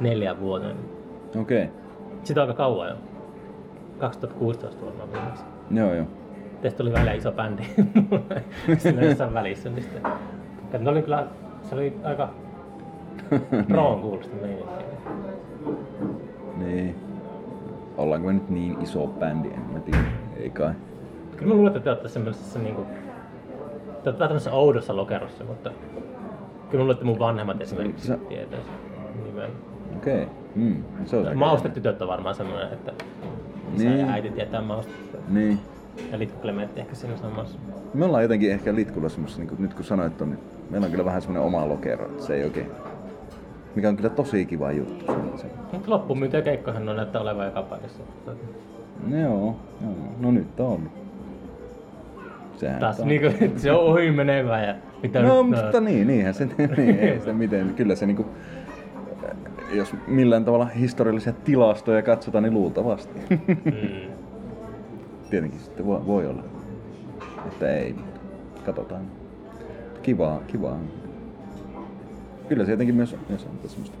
[0.00, 0.76] neljän vuoden.
[1.40, 1.74] Okei, okay.
[2.24, 2.96] Sitä on aika kauan jo.
[3.98, 5.44] 2016 varmaan viimeksi.
[5.70, 6.06] joo joo.
[6.62, 7.62] Teistä oli välillä iso bändi
[8.78, 9.68] siinä jossain välissä.
[9.68, 11.26] Niin sitten, ne oli kyllä,
[11.62, 12.28] se oli aika
[13.68, 14.86] proon kuulosta meininkiä.
[16.56, 16.96] Niin.
[17.96, 19.98] Ollaanko me nyt niin iso bändi, en mä tiedä.
[20.36, 20.72] Ei kai.
[21.36, 22.86] Kyllä mä luulen, että te olette semmoisessa niinku,
[24.06, 28.16] te olette vähän tämmöisessä oudossa lokerossa, mutta kyllä mä luulen, että mun vanhemmat esimerkiksi Sä-
[28.28, 29.50] tietää sen nimen.
[29.96, 30.22] Okei.
[30.22, 30.34] Okay.
[30.54, 30.84] Mm.
[31.04, 32.92] Se on Maustetytöt on varmaan semmoinen, että
[33.74, 33.98] isä Niin.
[33.98, 35.28] ja äiti tietää maustetytöt.
[35.28, 35.58] Niin.
[36.12, 37.58] Ja Litku Klementti ehkä siinä samassa.
[37.94, 40.40] Me ollaan jotenkin ehkä Litkulla semmoista, niin nyt kun sanoit on, niin
[40.70, 42.66] meillä on kyllä vähän semmoinen oma lokero, että se ei oikein,
[43.74, 45.04] mikä on kyllä tosi kiva juttu.
[45.36, 48.02] Se, se, Mutta loppumyynti ja keikkohan on näyttää olevan joka paikassa.
[49.08, 50.90] joo, joo, no nyt on.
[52.56, 53.08] Sehän Taas nyt on.
[53.08, 56.44] niinku, että se on ohi menevä ja mitä No, nyt, mutta niin, niinhän se,
[56.76, 58.26] niin, ei se miten, kyllä se niinku,
[59.72, 63.20] jos millään tavalla historiallisia tilastoja katsotaan, niin luultavasti.
[63.64, 65.30] Mm.
[65.30, 66.42] Tietenkin sitten voi, voi olla,
[67.46, 67.94] että ei,
[68.66, 69.02] katsotaan.
[70.02, 70.78] Kivaa, kivaa.
[72.48, 73.96] Kyllä se jotenkin myös, myös on semmoista.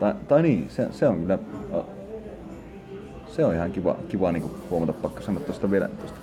[0.00, 1.38] Tai, tai niin, se, se on kyllä,
[3.30, 6.18] se on ihan kiva, kiva niin huomata, pakko sanoa tuosta vielä tuosta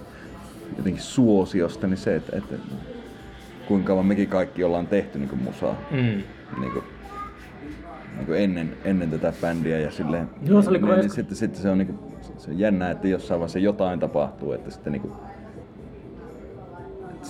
[0.78, 2.56] jotenkin suosiosta, niin se, että, että
[3.68, 5.76] kuinka kauan mekin kaikki ollaan tehty niin musaa.
[5.92, 6.24] Mm.
[6.60, 6.84] Niin kuin,
[8.16, 11.38] niin kuin ennen, ennen tätä bändiä ja silleen, Joo, se oli niin, niin joskus- sitten,
[11.38, 12.00] sitten se on niin kuin,
[12.38, 15.14] se on jännää, että jossain vaiheessa jotain tapahtuu, että sitten niin kuin,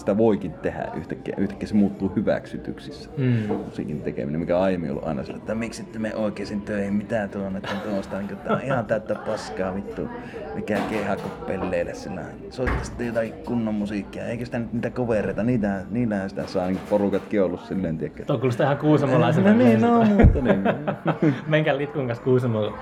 [0.07, 3.09] sitä voikin tehdä yhtäkkiä, yhtäkkiä se muuttuu hyväksytyksissä.
[3.17, 3.55] Mm.
[3.65, 7.27] Musiikin tekeminen, mikä on aiemmin ollut aina sillä, että miksi ette me oikeisiin töihin, mitä
[7.27, 10.09] tuon, että tuosta, niin tää on ihan täyttä paskaa vittu,
[10.55, 15.81] mikä kehako pelleille sillä, soitta sitten jotain kunnon musiikkia, eikä sitä nyt niitä kovereita, niitä,
[15.89, 18.25] niillähän sitä saa niin porukatkin ollut silleen, tiedätkö.
[18.25, 19.51] Tuo kuulostaa ihan kuusamolaisena.
[19.51, 20.63] No niin, no mutta niin.
[21.47, 22.73] Menkää Litkun kanssa Kuusamon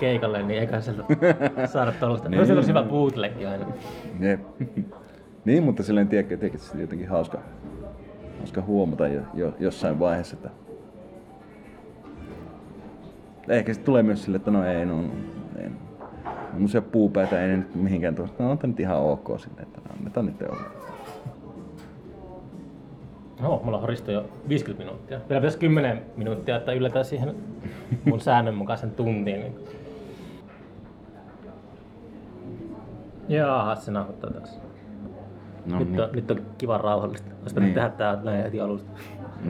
[0.00, 1.04] keikalle, niin eiköhän sieltä
[1.66, 2.28] saada tuollaista.
[2.28, 3.66] No siellä on hyvä bootlegkin aina.
[4.20, 4.40] Jep.
[5.46, 7.38] Niin, mutta silleen että se jotenkin hauska,
[8.38, 10.50] hauska huomata jo, jo, jossain vaiheessa, että
[13.48, 15.04] ehkä sitten tulee myös sille, että no ei, no,
[15.58, 15.70] ei,
[16.52, 18.34] Semmoisia puupäitä ei ne nyt mihinkään tuossa.
[18.38, 20.62] No on tää nyt ihan ok silleen, että no, annetaan niiden olla.
[23.40, 25.20] No, mulla on horisto jo 50 minuuttia.
[25.28, 27.34] Vielä pitäisi 10 minuuttia, että yllätään siihen
[28.04, 29.56] mun säännönmukaisen tuntiin.
[33.28, 34.65] Jaha, se nauhoittaa taas.
[35.70, 37.30] No nyt, on, nyt on kiva rauhallista.
[37.42, 37.74] Olisi Niin.
[37.74, 38.90] tehdä tää näin heti alusta.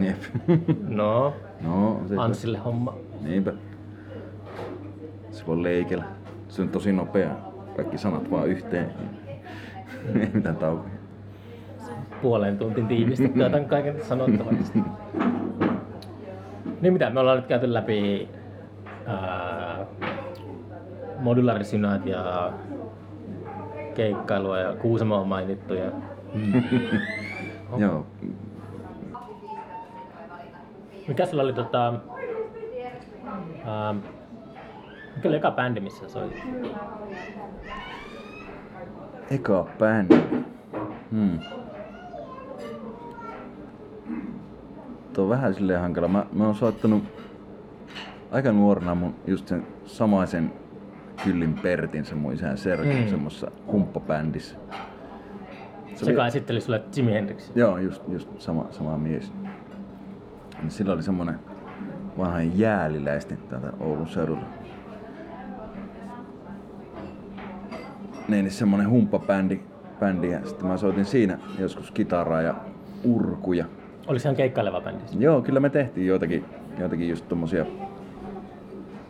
[0.01, 0.17] Jep.
[0.89, 2.95] No, no, se Anssille homma.
[3.21, 3.53] Niinpä.
[5.31, 6.05] Se voi leikellä.
[6.49, 7.31] Se on tosi nopea.
[7.77, 8.91] Kaikki sanat vaan yhteen.
[10.21, 10.91] Ei mitään taukoja.
[12.23, 14.73] puolen tuntin tiivistettyä tämän kaiken sanottavaksi.
[16.81, 18.29] Niin mitä, me ollaan nyt käyty läpi
[19.07, 19.87] ää,
[21.19, 22.53] modulaarisynät ja
[23.97, 25.75] keikkailua ja Kuusamo on mainittu.
[25.75, 25.91] Ja,
[27.79, 28.07] Joo.
[31.09, 31.95] mikä sulla oli tota...
[33.65, 33.95] Ää,
[35.17, 36.43] mikä oli eka bändi, missä soitit?
[39.31, 40.17] Eka bändi.
[41.11, 41.39] Hmm.
[45.13, 46.09] Tuo on vähän silleen hankala.
[46.09, 47.03] Mä, mä oon soittanut
[48.31, 50.53] aika nuorena mun just sen samaisen
[51.25, 53.03] Kyllin Pertin, sen mun isän Sergin, Mm.
[53.03, 53.09] mm.
[53.09, 54.57] semmossa humppabändissä.
[55.87, 57.51] Se Se oli- kai esitteli sulle Jimi Hendrix.
[57.55, 59.33] Joo, just, just sama, sama mies.
[60.63, 61.39] Niin Sillä oli semmonen
[62.19, 64.45] vanha jääliläisten täältä Oulun seudulla.
[68.29, 69.61] Niin, niin semmonen humppabändi.
[70.01, 72.55] Bändi, ja sitten mä soitin siinä joskus kitaraa ja
[73.05, 73.65] urkuja.
[74.07, 75.03] Oliko se ihan keikkaileva bändi?
[75.19, 76.45] Joo, kyllä me tehtiin joitakin,
[76.79, 77.67] joitakin just tommosia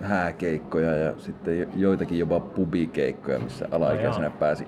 [0.00, 4.34] hääkeikkoja ja sitten jo- joitakin jopa pubikeikkoja, missä alaikäisenä joo.
[4.38, 4.66] pääsin,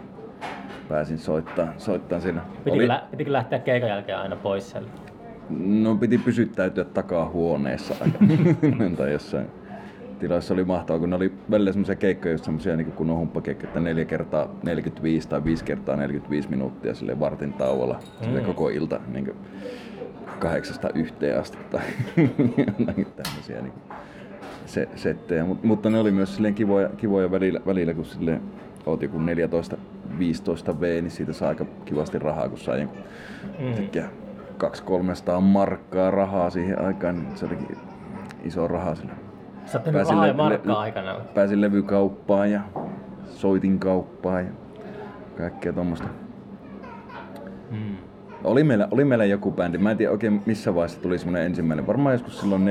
[0.88, 2.40] pääsin soittaa, soittaa siinä.
[2.64, 4.90] Pitikö, lä- pitikö lähteä keikan jälkeen aina pois sieltä?
[5.60, 8.18] No piti pysyttäytyä takahuoneessa aika.
[8.98, 9.46] tai jossain
[10.18, 13.68] tiloissa oli mahtavaa, kun ne oli välillä semmoisia keikkoja, just semmoisia niin kun on humppakeikkoja,
[13.68, 17.98] että neljä kertaa 45 tai viisi kertaa 45 minuuttia sille vartin tauolla.
[18.22, 18.46] Sille Mm.
[18.46, 19.36] koko ilta niin kuin
[20.38, 21.80] kahdeksasta yhteen asti tai
[22.78, 23.72] jotain tämmöisiä niin
[24.68, 25.44] se, settejä.
[25.44, 28.40] Mut, mutta ne oli myös silleen kivoja, kivoja välillä, välillä kun sille
[28.86, 29.20] oot joku 14-15
[30.80, 32.88] V, niin siitä saa aika kivasti rahaa, kun sai
[33.58, 33.74] Mm.
[33.74, 34.04] Tekee
[35.36, 37.76] 200-300 markkaa rahaa siihen aikaan, niin se olikin
[38.44, 39.12] iso raha sillä.
[39.66, 41.14] Sä Pääsin le- markkaa le- aikana.
[41.34, 42.60] Pääsin levykauppaan ja
[43.26, 44.50] soitin kauppaan ja
[45.38, 46.08] kaikkea tuommoista.
[48.44, 51.86] Oli meillä, oli meillä joku bändi, mä en tiedä oikein missä vaiheessa tuli semmonen ensimmäinen,
[51.86, 52.62] varmaan joskus silloin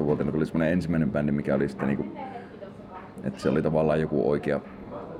[0.00, 2.06] 4-15 vuotina tuli semmonen ensimmäinen bändi, mikä oli sitten niinku,
[3.24, 4.60] että se oli tavallaan joku oikea,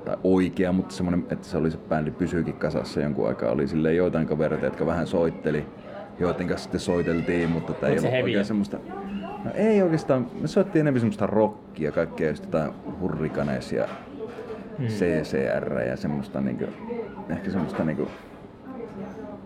[0.05, 3.95] tai oikea, mutta semmonen, että se oli se bändi pysyykin kasassa jonkun aikaa, oli silleen
[3.95, 5.65] joitain kavereita, jotka vähän soitteli,
[6.19, 8.23] joiden kanssa sitten soiteltiin, mutta tämä ei ollut heavyä?
[8.23, 8.77] oikein semmoista,
[9.45, 13.87] no ei oikeastaan, me soittiin enemmän semmoista rockia, kaikkea just jotain hurrikanes ja
[14.79, 14.87] Mm.
[14.87, 16.65] CCR ja semmoista niinku,
[17.29, 18.07] ehkä semmoista niinku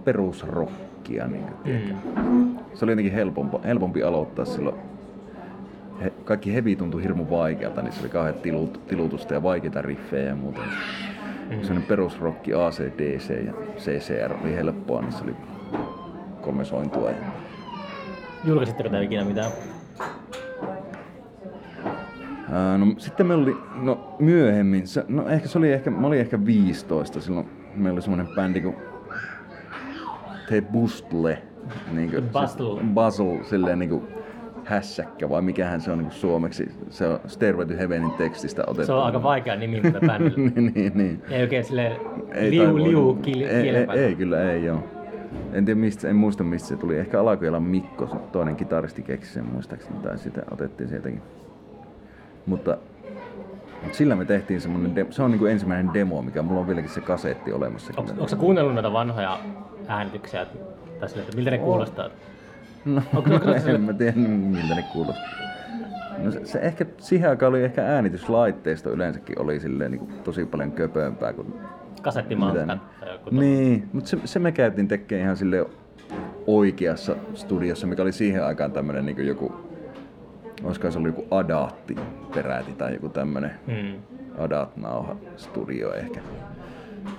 [0.06, 1.28] perusrockia.
[1.28, 2.58] Niinku, Mm.
[2.74, 4.76] Se oli jotenkin helpompi, helpompi aloittaa silloin.
[6.04, 10.24] He, kaikki hevi tuntui hirmu vaikealta, niin se oli kauhean tilut, tilutusta ja vaikeita riffejä
[10.24, 10.62] ja muuta.
[10.62, 11.62] Mm.
[11.62, 15.36] Sellainen perusrokki ACDC ja CCR oli helppoa, niin se oli
[16.42, 17.10] kolme sointua.
[17.10, 17.16] Ja...
[18.44, 19.52] Julkaisitteko te ikinä mitään?
[22.52, 26.20] Ää, no, sitten meillä oli, no myöhemmin, se, no ehkä se oli ehkä, mä olin
[26.20, 28.76] ehkä 15 silloin, meillä oli semmonen bändi kuin
[30.48, 31.42] The Bustle.
[31.92, 32.82] Niin kuin, Bustle.
[32.94, 34.04] Bustle, silleen niinku
[34.66, 36.72] hässäkkä vai mikähän se on niinku suomeksi.
[36.90, 38.86] Se on Stairway to Heavenin tekstistä otettu.
[38.86, 40.38] Se on aika vaikea nimi mutta bändille.
[40.56, 41.22] niin, niin, niin.
[41.30, 41.96] Ei oikein silleen
[42.32, 44.84] Ei liu, liu kil, ei, ei, ei, kyllä ei joo.
[45.54, 46.98] En tiedä mistä, en muista mistä se tuli.
[46.98, 51.22] Ehkä Alakojalan Mikko, se toinen kitaristi keksi sen muistaakseni, tai sitä otettiin sieltäkin.
[52.46, 52.78] Mutta
[53.92, 57.02] sillä me tehtiin semmonen, de- se on niinku ensimmäinen demo, mikä mulla on vieläkin se
[57.02, 57.94] kasetti olemassa.
[57.98, 59.40] Onko sä kuunnellut näitä vanhoja
[59.88, 60.46] äänityksiä?
[61.00, 62.10] Tai silleen, että miltä ne kuulostaa?
[62.86, 65.26] No, Onko- onko se sille- en mä tiedä miltä ne kuulostaa.
[66.18, 70.72] No se, se, ehkä, siihen aikaan oli ehkä äänityslaitteisto yleensäkin oli silleen niin tosi paljon
[70.72, 71.54] köpömpää kuin
[72.02, 72.82] Kasettimanskat Miten?
[73.00, 75.66] tai joku Niin, mutta se, se me käytiin tekemään ihan sille
[76.48, 79.54] oikeassa studiossa, mikä oli siihen aikaan tämmönen niin joku,
[80.64, 81.96] olisiko se ollut joku Adaatti
[82.36, 83.94] peräti tai joku tämmönen Mm.
[84.38, 86.20] Adat-nauha studio ehkä.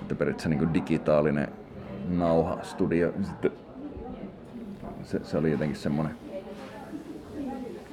[0.02, 1.48] Että periaatteessa niin digitaalinen
[2.08, 3.12] nauha-studio.
[3.22, 3.50] Sitten
[5.02, 6.12] se, se oli jotenkin semmonen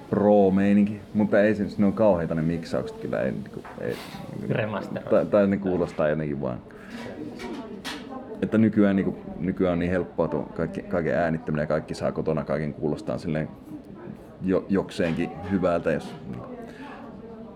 [0.09, 3.21] pro-meininki, mutta ei se, ne on kauheita ne miksaukset kyllä.
[3.21, 3.95] Ei, niinku, ei,
[4.49, 5.09] Remasteroitu.
[5.09, 6.57] tai, tai ne kuulostaa jotenkin vaan.
[8.41, 12.11] Että nykyään, niin kuin, nykyään on niin helppoa tuo kaikki, kaiken äänittäminen ja kaikki saa
[12.11, 13.47] kotona kaiken kuulostaa silleen
[14.41, 16.53] jo, jokseenkin hyvältä, jos niin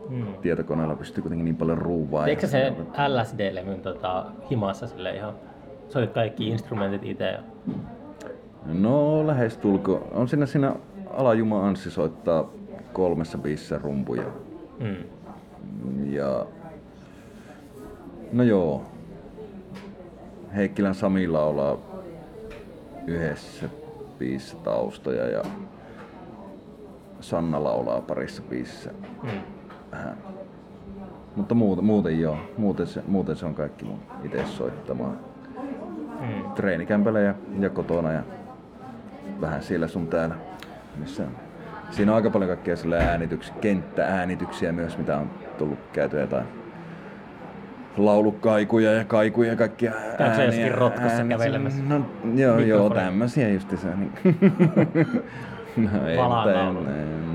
[0.09, 0.25] Mm.
[0.41, 2.25] tietokoneella pystyy kuitenkin niin paljon ruuvaa.
[2.25, 2.73] Teikö sä se
[3.07, 5.33] LSD-levyn tota, himassa sille ihan,
[5.89, 7.37] soitit kaikki instrumentit itse
[8.65, 10.07] No lähestulko.
[10.13, 10.75] On siinä siinä
[11.13, 12.49] Alajuma Anssi soittaa
[12.93, 14.23] kolmessa biisissä rumpuja.
[14.79, 14.95] mm.
[16.13, 16.45] Ja...
[18.33, 18.81] No joo.
[20.55, 21.77] Heikkilän Sami laulaa
[23.07, 23.69] yhdessä
[24.19, 25.41] biisissä taustoja ja
[27.19, 28.91] Sanna laulaa parissa biisissä
[29.23, 29.29] Mm.
[29.91, 30.17] vähän.
[31.35, 32.37] Mutta muuten, muuten joo.
[32.57, 35.13] Muuten se, muuten se on kaikki mun itse soittamaa.
[36.19, 36.51] Mm.
[36.55, 38.23] treenikämpällä ja, ja kotona ja
[39.41, 40.35] vähän siellä sun täällä.
[40.97, 41.23] Missä
[41.91, 46.43] Siinä on aika paljon kaikkea äänityksiä, kenttääänityksiä myös, mitä on tullut käytyä tai
[47.97, 51.83] laulukaikuja ja kaikuja ja kaikkia Käykö jossakin rotkossa kävelemässä?
[51.83, 51.95] No,
[52.35, 53.05] joo, joo, Mikrofoni.
[53.05, 53.87] tämmösiä justiinsa.
[53.87, 54.11] Niin.
[55.91, 56.73] no, ei, mutta ei,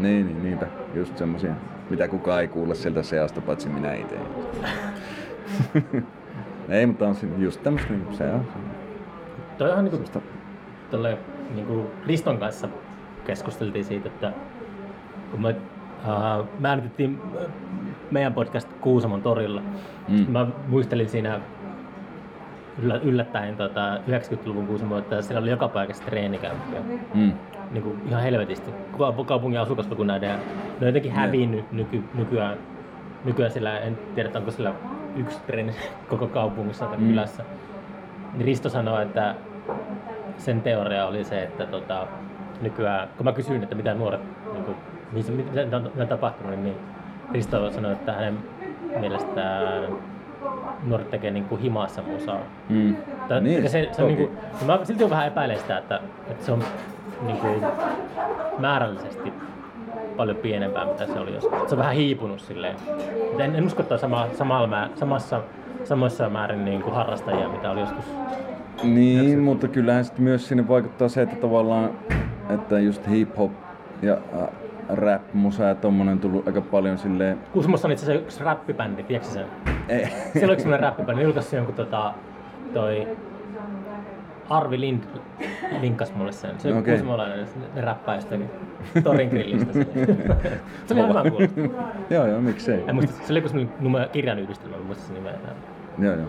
[0.00, 1.54] niin, niin, niinpä, just semmosia,
[1.90, 4.16] mitä kukaan ei kuule sieltä seasta, paitsi minä itse.
[6.68, 8.46] ei, mutta on just tämmöistä, niin se on.
[9.59, 10.20] Toi on niinku, Semmoista,
[10.90, 11.18] tolle,
[11.55, 12.68] niinku Riston kanssa
[13.26, 14.32] keskusteltiin siitä, että
[15.30, 15.57] kun me,
[16.59, 17.46] me äänitettiin äh,
[18.11, 19.62] meidän podcast Kuusamon torilla.
[20.09, 20.26] Mm.
[20.28, 21.40] Mä muistelin siinä
[22.82, 26.80] yllä, yllättäen tota, 90-luvun Kuusamoa, että siellä oli joka paikassa treenikämppiä.
[27.14, 27.32] mm,
[27.70, 28.70] Niin kuin ihan helvetisti.
[28.98, 30.30] Kau- Kaupungin asukasluku näiden.
[30.30, 30.40] Ne
[30.80, 32.59] on jotenkin hävinnyt nyky, nykyään.
[33.24, 34.74] Nykyään sillä, en tiedä, onko sillä
[35.16, 35.72] yksi treeni
[36.11, 37.09] koko kaupungissa tai Mm.
[37.09, 37.44] kylässä.
[38.32, 39.34] Niin Risto sanoi, että
[40.36, 42.06] sen teoria oli se, että tota,
[42.62, 44.20] nykyään, kun mä kysyin, että mitä nuoret,
[44.52, 44.76] niin kuin,
[45.12, 46.76] missä, mitä on, mitä on tapahtunut, niin
[47.32, 48.38] Risto sanoi, että hänen
[49.00, 49.84] mielestään
[50.86, 52.38] nuoret tekee niin kuin himassa musaa.
[52.68, 52.96] mm.
[53.28, 54.22] Tää, Niin, niin, se, se on toki.
[54.22, 56.64] niinku, mä silti vähän epäilen sitä, että, että se on
[57.22, 57.46] niinku
[58.58, 59.32] määrällisesti
[60.16, 61.58] paljon pienempää, mitä se oli joskus.
[61.68, 62.76] Se on vähän hiipunut silleen.
[63.38, 65.40] En, en usko, että on sama, samalla samassa,
[65.84, 68.04] samoissa määrin niin kuin harrastajia, mitä oli joskus.
[68.82, 71.90] Niin, mutta kyllähän sitten myös sinne vaikuttaa se, että tavallaan,
[72.50, 73.50] että just hip-hop
[74.02, 74.18] ja
[74.88, 77.38] rap-musa ja tommonen tullut aika paljon silleen...
[77.52, 79.46] Kuusamossa on itse asiassa yksi räppibändi, tiedätkö sen?
[79.88, 80.06] Ei.
[80.06, 82.14] Siellä oli yksi semmoinen räppibändi, ne julkaisi jonkun tota,
[82.74, 83.08] toi
[84.53, 85.05] Arvi Lind
[85.80, 86.61] linkkas mulle sen.
[86.61, 86.82] Se okay.
[86.82, 88.50] kuusamolainen, ne räppää jostakin
[89.05, 89.72] torin grillistä.
[89.72, 89.80] se
[90.94, 91.92] oli ihan hyvä kuulla.
[92.11, 92.84] joo, joo, miksei.
[92.86, 95.32] En muista, se oli joku kirjan yhdistelmä, en muista sen nimeä.
[95.32, 95.55] enää.
[95.98, 96.28] Joo, joo.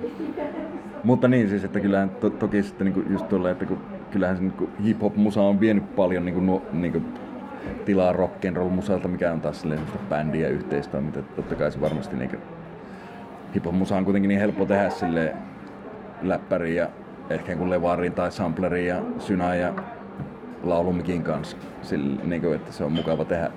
[1.04, 4.44] Mutta niin siis, että kyllähän to, toki sitten niinku just tuolla, että kun, kyllähän se
[4.44, 7.02] niinku hip-hop-musa on vienyt paljon niinku, nuo, niinku
[7.86, 11.20] tilaa rock'n'roll musalta, mikä on taas silleen bändiä yhteistoiminta.
[11.20, 12.38] että Totta kai se varmasti niinku,
[13.56, 15.36] hip-hop-musa on kuitenkin niin helppo tehdä sille
[16.22, 16.90] läppäriin ja
[17.30, 19.74] ehkä jonkun levariin tai sampleriin ja synään ja
[20.64, 21.58] laulumikin kanssa.
[21.82, 23.52] Sille, niinku, että se on mukava tehdä.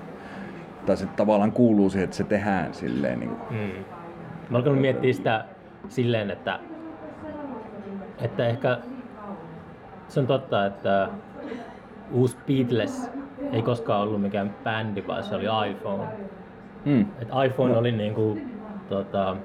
[0.86, 3.36] Tai se tavallaan kuuluu siihen, että se tehdään silleen niinku.
[3.50, 3.84] Mm.
[4.50, 5.44] Mä alkanut miettiä sitä
[5.88, 6.58] silleen, että,
[8.20, 8.78] että ehkä
[10.08, 11.08] se on totta, että
[12.12, 13.10] uusi Beatles
[13.52, 16.04] ei koskaan ollut mikään bändi, vaan se oli iPhone.
[16.84, 17.00] Mm.
[17.00, 17.78] Et iPhone no.
[17.78, 18.38] oli niinku,
[18.88, 19.36] tota,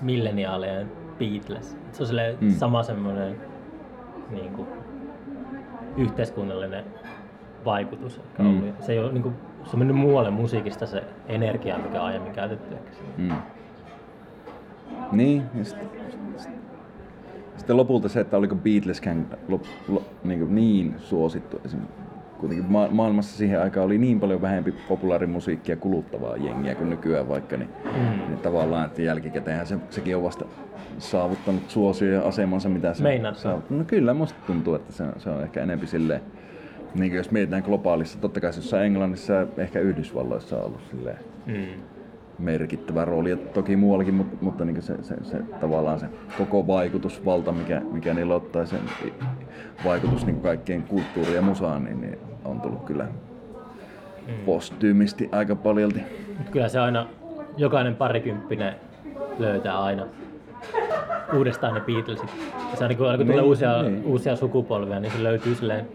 [0.00, 1.76] milleniaalien Beatles.
[1.92, 2.08] Se on
[2.40, 2.50] Mm.
[2.50, 3.36] sama semmoinen
[4.30, 4.66] niinku,
[5.96, 6.84] yhteiskunnallinen
[7.64, 8.18] vaikutus.
[8.18, 8.62] Ehkä Mm.
[8.80, 9.32] Se, ei ole, niinku,
[9.64, 12.76] se on mennyt muualle musiikista se energia, mikä on aiemmin käytetty.
[13.16, 13.32] Mm.
[15.12, 15.88] Niin, ja sitten,
[17.56, 21.60] sitten lopulta se, että oliko Beatleskään lop, lo, niin, kuin niin suosittu.
[21.64, 21.80] Esim.
[22.38, 27.56] Kuitenkin ma- maailmassa siihen aikaan oli niin paljon vähempi populaarimusiikkia kuluttavaa jengiä kuin nykyään vaikka,
[27.56, 28.18] niin, Mm.
[28.28, 30.44] niin tavallaan, että jälkikäteenhän se, sekin on vasta
[30.98, 33.40] saavuttanut suosio ja asemansa, mitä se Meinaatko?
[33.40, 33.78] saavuttanut.
[33.78, 36.20] No kyllä, musta tuntuu, että se, on- se on ehkä enempi silleen,
[36.94, 41.18] niin jos mietitään globaalissa, totta kai se jossain Englannissa ja ehkä Yhdysvalloissa on ollut silleen
[41.46, 41.54] Mm.
[42.38, 46.06] merkittävä rooli, ja toki muuallakin, mutta, mutta niin se, se, se, tavallaan se
[46.38, 48.80] koko vaikutusvalta, mikä, mikä niillä ottaa sen
[49.84, 52.18] vaikutus niin kaikkeen kulttuuriin ja musaan, niin, niin
[52.48, 53.06] on tullut kyllä
[54.26, 54.34] Mm.
[54.46, 56.00] postyymisti aika paljolti.
[56.38, 57.06] Mut kyllä se aina,
[57.56, 58.74] jokainen parikymppinen
[59.38, 60.06] löytää aina
[61.34, 62.30] uudestaan ne Beatlesit.
[62.70, 64.04] Ja se aina kun tulee Niin, uusia, niin.
[64.04, 65.88] uusia sukupolvia, niin se löytyy silleen,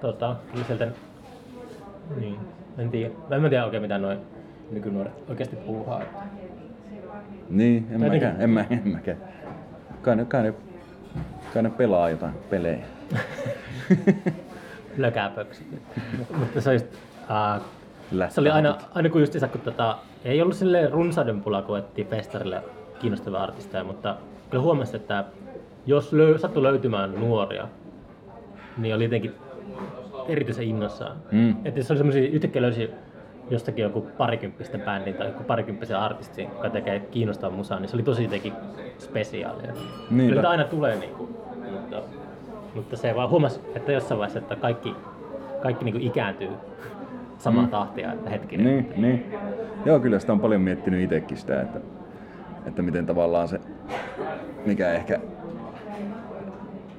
[0.00, 0.88] tota, kyllä sieltä,
[2.20, 2.36] niin,
[2.78, 3.14] en tiedä.
[3.28, 4.18] Mä en tiedä oikein mitä noin
[4.70, 6.00] nykynuoret oikeasti puuhaa.
[7.50, 8.42] Niin, en Tai mäkään, niin.
[8.44, 9.18] en, mä, en mäkään.
[10.02, 10.54] Kai ne, kai, ne,
[11.54, 12.84] kai ne pelaa jotain pelejä.
[14.96, 15.66] Lökäpöksit.
[16.38, 16.86] Mutta se, olisi,
[17.28, 17.60] ää,
[18.10, 21.78] Lättä- se oli aina, aina kun justiinsa, kun tota, ei ollut sille runsauden pula, kun
[21.78, 22.62] ettiin festarille
[22.98, 24.16] kiinnostavia artisteja, mutta
[24.50, 25.24] kyllä huomasi, että
[25.86, 27.68] jos löy, sattui löytymään nuoria,
[28.76, 29.34] niin oli jotenkin
[30.28, 31.16] erityisen innossaan.
[31.32, 31.56] Mm.
[31.64, 32.90] Että jos oli semmoisia, yhtäkkiä löysi
[33.50, 38.02] jostakin joku parikymppisten bändin tai joku parikymppisen artistin, joka tekee kiinnostavaa musaa, niin se oli
[38.02, 38.52] tosi jotenkin
[38.98, 39.72] spesiaalia.
[40.10, 40.34] Niinpä.
[40.36, 41.36] Kyllä aina tulee, niin kuin,
[41.72, 42.02] mutta,
[42.76, 44.94] mutta se vaan huomasi, että jossain vaiheessa, että kaikki,
[45.62, 46.50] kaikki niin kuin ikääntyy
[47.38, 47.68] samaa Mm.
[47.68, 48.66] tahtia, että hetkinen.
[48.66, 49.26] Niin, niin.
[49.84, 51.80] Joo, kyllä sitä on paljon miettinyt itsekin sitä, että,
[52.66, 53.60] että miten tavallaan se,
[54.66, 55.18] mikä ehkä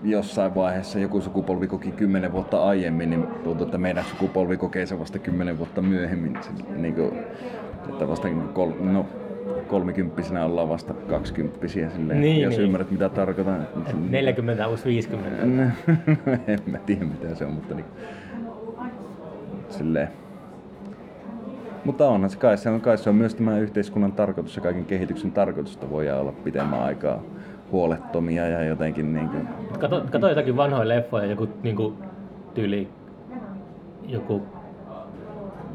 [0.04, 5.00] jossain vaiheessa joku sukupolvi koki kymmenen vuotta aiemmin, niin tuntuu, että meidän sukupolvi kokee se
[5.00, 6.38] vasta kymmenen vuotta myöhemmin.
[6.42, 7.12] Se, niin kuin,
[7.90, 9.06] että vasta niin kol, no,
[9.68, 12.64] kolmikymppisenä ollaan vasta kaksikymppisiä silleen, Niin, jos niin.
[12.64, 13.68] ymmärrät mitä tarkoitan.
[14.10, 15.44] 40 uusi 50.
[16.48, 17.86] en mä tiedä mitä se on, mutta niin,
[19.70, 20.08] silleen.
[21.86, 24.86] Mutta onhan se kai, se on, kai se on myös tämä yhteiskunnan tarkoitus ja kaiken
[24.86, 27.24] kehityksen tarkoitus, että voidaan olla pitemmän aikaa
[27.72, 29.48] huolettomia ja jotenkin niin kuin,
[29.80, 31.94] Kato, kato jotakin vanhoja leffoja, joku niinku,
[32.54, 32.88] tyyli
[34.08, 34.42] joku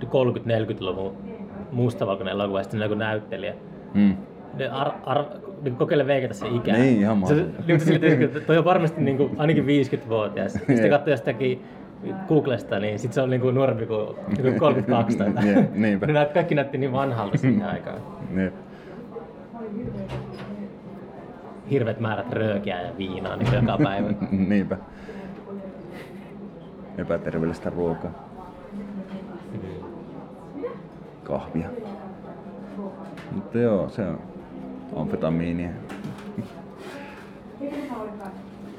[0.04, 1.12] 30-40-luvun
[1.72, 3.54] mustavalkoinen elokuva ja sitten näyttelijä.
[3.94, 4.16] Mm,
[4.58, 5.24] Ne ar, ar,
[5.62, 6.72] niin kokeile veikata se ikä.
[6.72, 7.78] Niin, ihan se, mahtavaa.
[8.00, 10.52] niin, toi on varmasti niin kuin, ainakin 50-vuotias.
[10.52, 10.90] Sitten Jep.
[10.90, 11.62] katsoo jostakin
[12.28, 14.06] Googlesta, niin sit se on niin kuin nuorempi kuin,
[14.42, 16.06] kuin 32 tai Jep, niinpä.
[16.06, 17.98] ne näyt- kaikki näytti niin vanhalta siihen aikaan.
[18.30, 18.52] ne,
[21.70, 24.08] Hirvet määrät röökiä ja viinaa niin joka päivä.
[24.48, 24.76] niinpä.
[26.98, 28.10] Epäterveellistä ruokaa.
[31.24, 31.68] Kahvia.
[33.34, 34.18] Mutta joo, se on
[34.96, 35.70] amfetamiinia.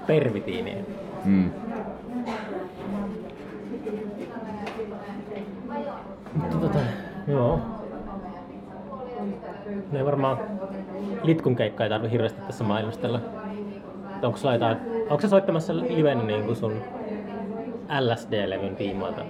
[0.08, 0.76] Pervitiiniä.
[1.26, 1.50] Mm.
[6.34, 6.80] Mutta tota,
[7.28, 7.60] joo.
[9.92, 10.38] Ne ei varmaan
[11.24, 13.20] litkun keikkaa ei tarvitse hirveästi tässä mainostella.
[14.24, 16.74] Onko sulla jotain, onko sä soittamassa liven niin kuin sun
[18.00, 19.22] LSD-levyn tiimoilta?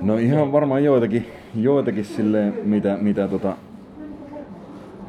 [0.00, 3.56] No ihan varmaan joitakin, joitakin silleen, mitä, mitä, tota,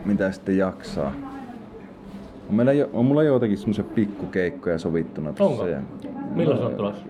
[0.05, 1.13] mitä sitten jaksaa.
[2.49, 5.33] On, meillä jo, on mulla joitakin semmoisia pikkukeikkoja sovittuna.
[5.39, 5.67] Onko?
[5.67, 5.79] Ja,
[6.35, 7.05] Milloin se no, on tulossa?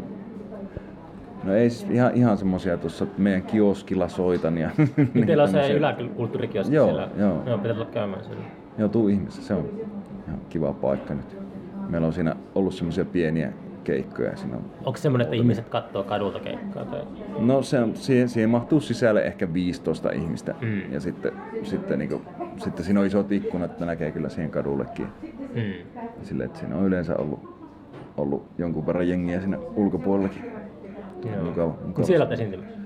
[1.43, 4.57] No ei siis ihan, ihan semmosia tuossa meidän kioskilla soitan.
[4.57, 4.69] Ja,
[5.13, 7.09] Niin teillä on se yläkulttuurikioski Joo, siellä.
[7.17, 7.43] joo.
[7.45, 8.43] Joo, pitää tulla käymään siellä.
[8.77, 9.69] Joo, tuu ihmeessä, se on
[10.27, 11.37] ihan kiva paikka nyt.
[11.89, 14.35] Meillä on siinä ollut semmoisia pieniä keikkoja.
[14.35, 16.85] Siinä on, Onko se semmoinen, että ihmiset katsoo kadulta keikkaa?
[16.85, 17.01] Tai...
[17.39, 20.55] no se on, siihen, siihen mahtuu sisälle ehkä 15 ihmistä.
[20.61, 20.93] Mm.
[20.93, 21.31] Ja sitten,
[21.63, 22.21] sitten, niinku,
[22.64, 25.07] sitten siinä on isot ikkunat, että näkee kyllä siihen kadullekin.
[25.55, 26.01] Mm.
[26.24, 27.39] Sille, että siinä on yleensä ollut,
[28.18, 30.45] ollut jonkun verran jengiä siinä ulkopuolellakin.
[31.26, 31.43] Joo.
[31.43, 32.05] Mukava, mukava.
[32.05, 32.78] Siellä olet esiintymässä.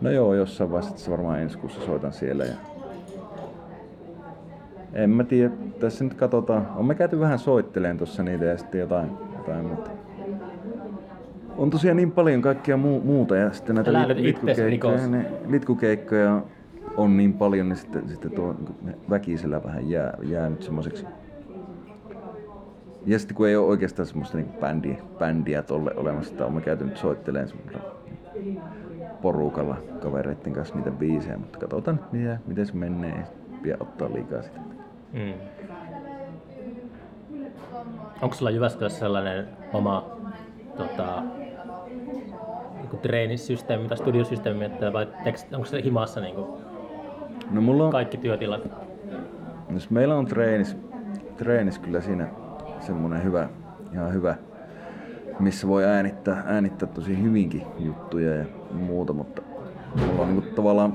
[0.00, 2.44] No joo, jossain vaiheessa varmaan ensi kuussa soitan siellä.
[2.44, 2.54] Ja...
[4.92, 5.50] En mä tiedä,
[5.80, 6.68] tässä nyt katsotaan.
[6.76, 9.90] On me käyty vähän soitteleen tuossa niitä ja sitten jotain, jotain mutta...
[11.56, 16.42] On tosiaan niin paljon kaikkea muu, muuta ja sitten näitä lit- litkukeikkoja, ne, litkukeikkoja
[16.96, 21.06] on niin paljon, niin sitten, sitten tuo niin väkisellä vähän jää, jää nyt semmoiseksi.
[23.06, 26.60] Ja sitten kun ei ole oikeastaan semmoista niin bändiä, bändiä tolle olemassa, että on me
[26.60, 27.48] käyty nyt soitteleen
[29.22, 33.14] porukalla kavereiden kanssa niitä biisejä, mutta katsotaan mitä, miten se menee,
[33.52, 34.60] ei pidä ottaa liikaa sitä.
[35.12, 35.34] Mm.
[38.22, 40.16] Onko sulla Jyväskylässä sellainen oma
[40.76, 41.22] tota,
[42.74, 45.08] niinku treenisysteemi tai studiosysteemi, että vai
[45.52, 46.61] onko se himassa niinku
[47.52, 48.68] No mulla on, kaikki työtilat?
[49.70, 50.76] jos meillä on treenis,
[51.36, 52.28] treenis kyllä siinä
[52.80, 53.48] semmonen hyvä,
[53.94, 54.34] ihan hyvä,
[55.38, 59.42] missä voi äänittää, äänittää tosi hyvinkin juttuja ja muuta, mutta
[60.06, 60.94] mulla on niinku tavallaan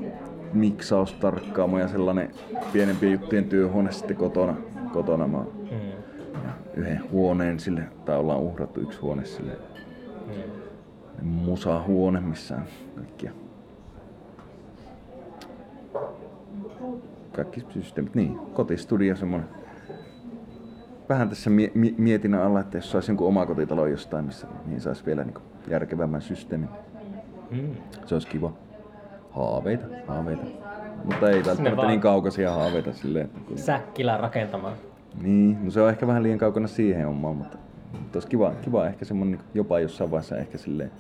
[0.54, 2.32] miksaustarkkaamo ja sellainen
[2.74, 4.56] pienempien juttujen työhuone sitten kotona.
[4.94, 5.90] kotona mä oon Mm.
[6.34, 9.52] ja yhden huoneen sille, tai ollaan uhrattu yksi huone sille
[10.28, 11.28] Mm.
[11.28, 12.62] musahuone, missä on
[12.96, 13.32] kaikkia
[17.36, 18.16] kaikki systeemit.
[18.16, 19.48] Niin, kotistudio semmonen.
[21.10, 25.06] Vähän tässä mie- mie- mietinnän alla, että jos saisi jonkun omakotitalo jostain, missä niin saisi
[25.06, 26.70] vielä niin järkevämmän systeemin.
[27.52, 27.76] Mm.
[28.06, 28.54] Se olisi kiva.
[29.32, 30.44] Haaveita, haaveita.
[31.04, 33.58] Mutta ei välttämättä niin kaukaisia haaveita silleen, kun...
[33.58, 34.74] Säkkilää rakentamaan.
[35.22, 37.58] Niin, no se on ehkä vähän liian kaukana siihen hommaan, mutta,
[37.92, 40.92] mutta olisi kiva, kiva ehkä semmonen niin jopa jossain vaiheessa ehkä silleen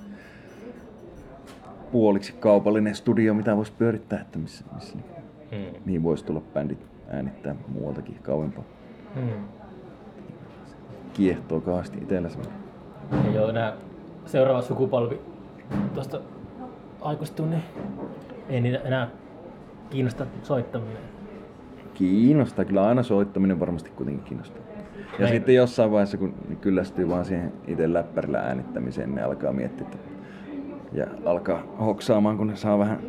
[1.91, 5.05] puoliksi kaupallinen studio, mitä voisi pyörittää, että missä, missä niin,
[5.51, 5.81] Mm.
[5.85, 8.63] niin voisi tulla bändit äänittää muualtakin kauempaa.
[9.15, 9.29] Mm.
[11.13, 12.59] Kiehtoo kaasti itsellä semmoinen.
[13.25, 13.73] Ja joo, nää
[14.25, 15.19] seuraava sukupolvi
[15.93, 16.21] tuosta
[17.01, 17.63] aikuistuu, niin
[18.49, 19.09] ei niitä enää
[19.89, 20.97] kiinnosta soittaminen.
[21.93, 24.61] Kiinnostaa, kyllä aina soittaminen varmasti kuitenkin kiinnostaa.
[24.97, 25.33] Ja Näin.
[25.33, 29.97] sitten jossain vaiheessa, kun kyllästyy vaan siihen itse läppärillä äänittämiseen, ne alkaa miettiä, että
[30.93, 32.99] ja alkaa hoksaamaan, kun ne saa vähän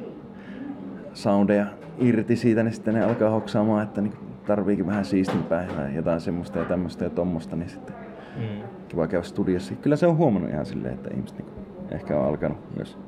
[1.19, 1.67] soundeja
[1.99, 4.13] irti siitä, niin sitten ne alkaa hoksaamaan, että niin
[4.47, 7.95] tarviikin vähän siistimpää ja jotain semmoista ja tämmöistä ja tommosta, niin sitten
[8.37, 8.63] Mm.
[8.89, 9.75] kiva käydä studiossa.
[9.75, 11.49] Kyllä se on huomannut ihan silleen, että ihmiset niin
[11.91, 12.99] ehkä on alkanut myös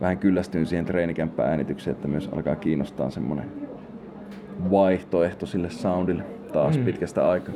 [0.00, 3.46] vähän kyllästyä siihen treenikämppään äänitykseen, että myös alkaa kiinnostaa semmoinen
[4.70, 6.84] vaihtoehto sille soundille taas Mm.
[6.84, 7.54] pitkästä aikaa.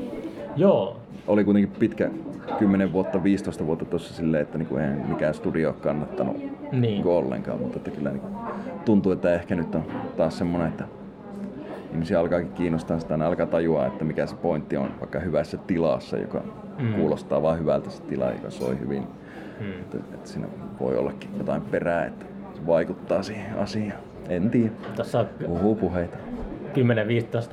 [0.56, 2.10] Joo, Oli kuitenkin pitkä
[2.58, 6.80] 10 vuotta, 15 vuotta tuossa silleen, että niinku ei mikään studio ole kannattanut Niin.
[6.80, 8.28] niinku ollenkaan, mutta että kyllä niinku
[8.86, 9.84] tuntuu, että ehkä nyt on
[10.16, 10.84] taas semmoinen, että
[11.92, 16.16] ihmisiä alkaakin kiinnostaa sitä, ne alkaa tajua, että mikä se pointti on vaikka hyvässä tilassa,
[16.18, 16.42] joka
[16.78, 16.94] mm.
[16.94, 19.02] kuulostaa vain hyvältä se tila, joka soi hyvin.
[19.60, 19.70] Mm.
[19.70, 20.46] Että, että siinä
[20.80, 24.00] voi ollakin jotain perää, että se vaikuttaa siihen asiaan.
[24.28, 24.70] En tiedä.
[24.96, 26.16] Tuossa on Puhuu puheita.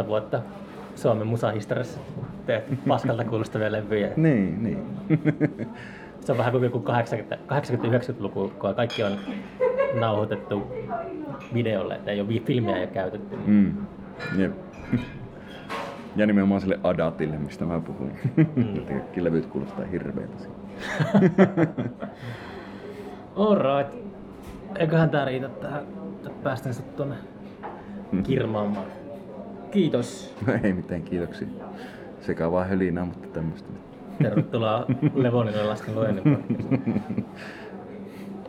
[0.03, 0.41] 10-15 vuotta
[0.95, 1.99] Suomen musahistoriassa
[2.45, 4.09] tehty paskalta kuulostavia levyjä.
[4.15, 4.86] Niin, niin.
[6.19, 9.17] Se on vähän kuin joku 80-90-luku, kun kaikki on
[9.99, 10.63] nauhoitettu
[11.53, 13.37] videolle, että ei ole filmiä jo käytetty.
[13.45, 13.73] Mm.
[14.37, 14.53] Jep.
[16.15, 18.11] Ja nimenomaan sille Adatille, mistä mä puhuin.
[18.55, 18.85] Mm.
[18.93, 20.35] Kaikki levyt kuulostaa hirveältä.
[23.35, 23.95] Alright.
[24.79, 25.83] Eiköhän tää riitä tähän,
[26.15, 27.15] että päästään sut tonne
[28.23, 28.85] kirmaamaan.
[29.71, 30.35] Kiitos.
[30.47, 31.47] No ei mitään, kiitoksia.
[32.21, 33.69] Sekavaa hölinää, mutta tämmöistä.
[34.21, 36.37] Tervetuloa Levonille lasken luennin.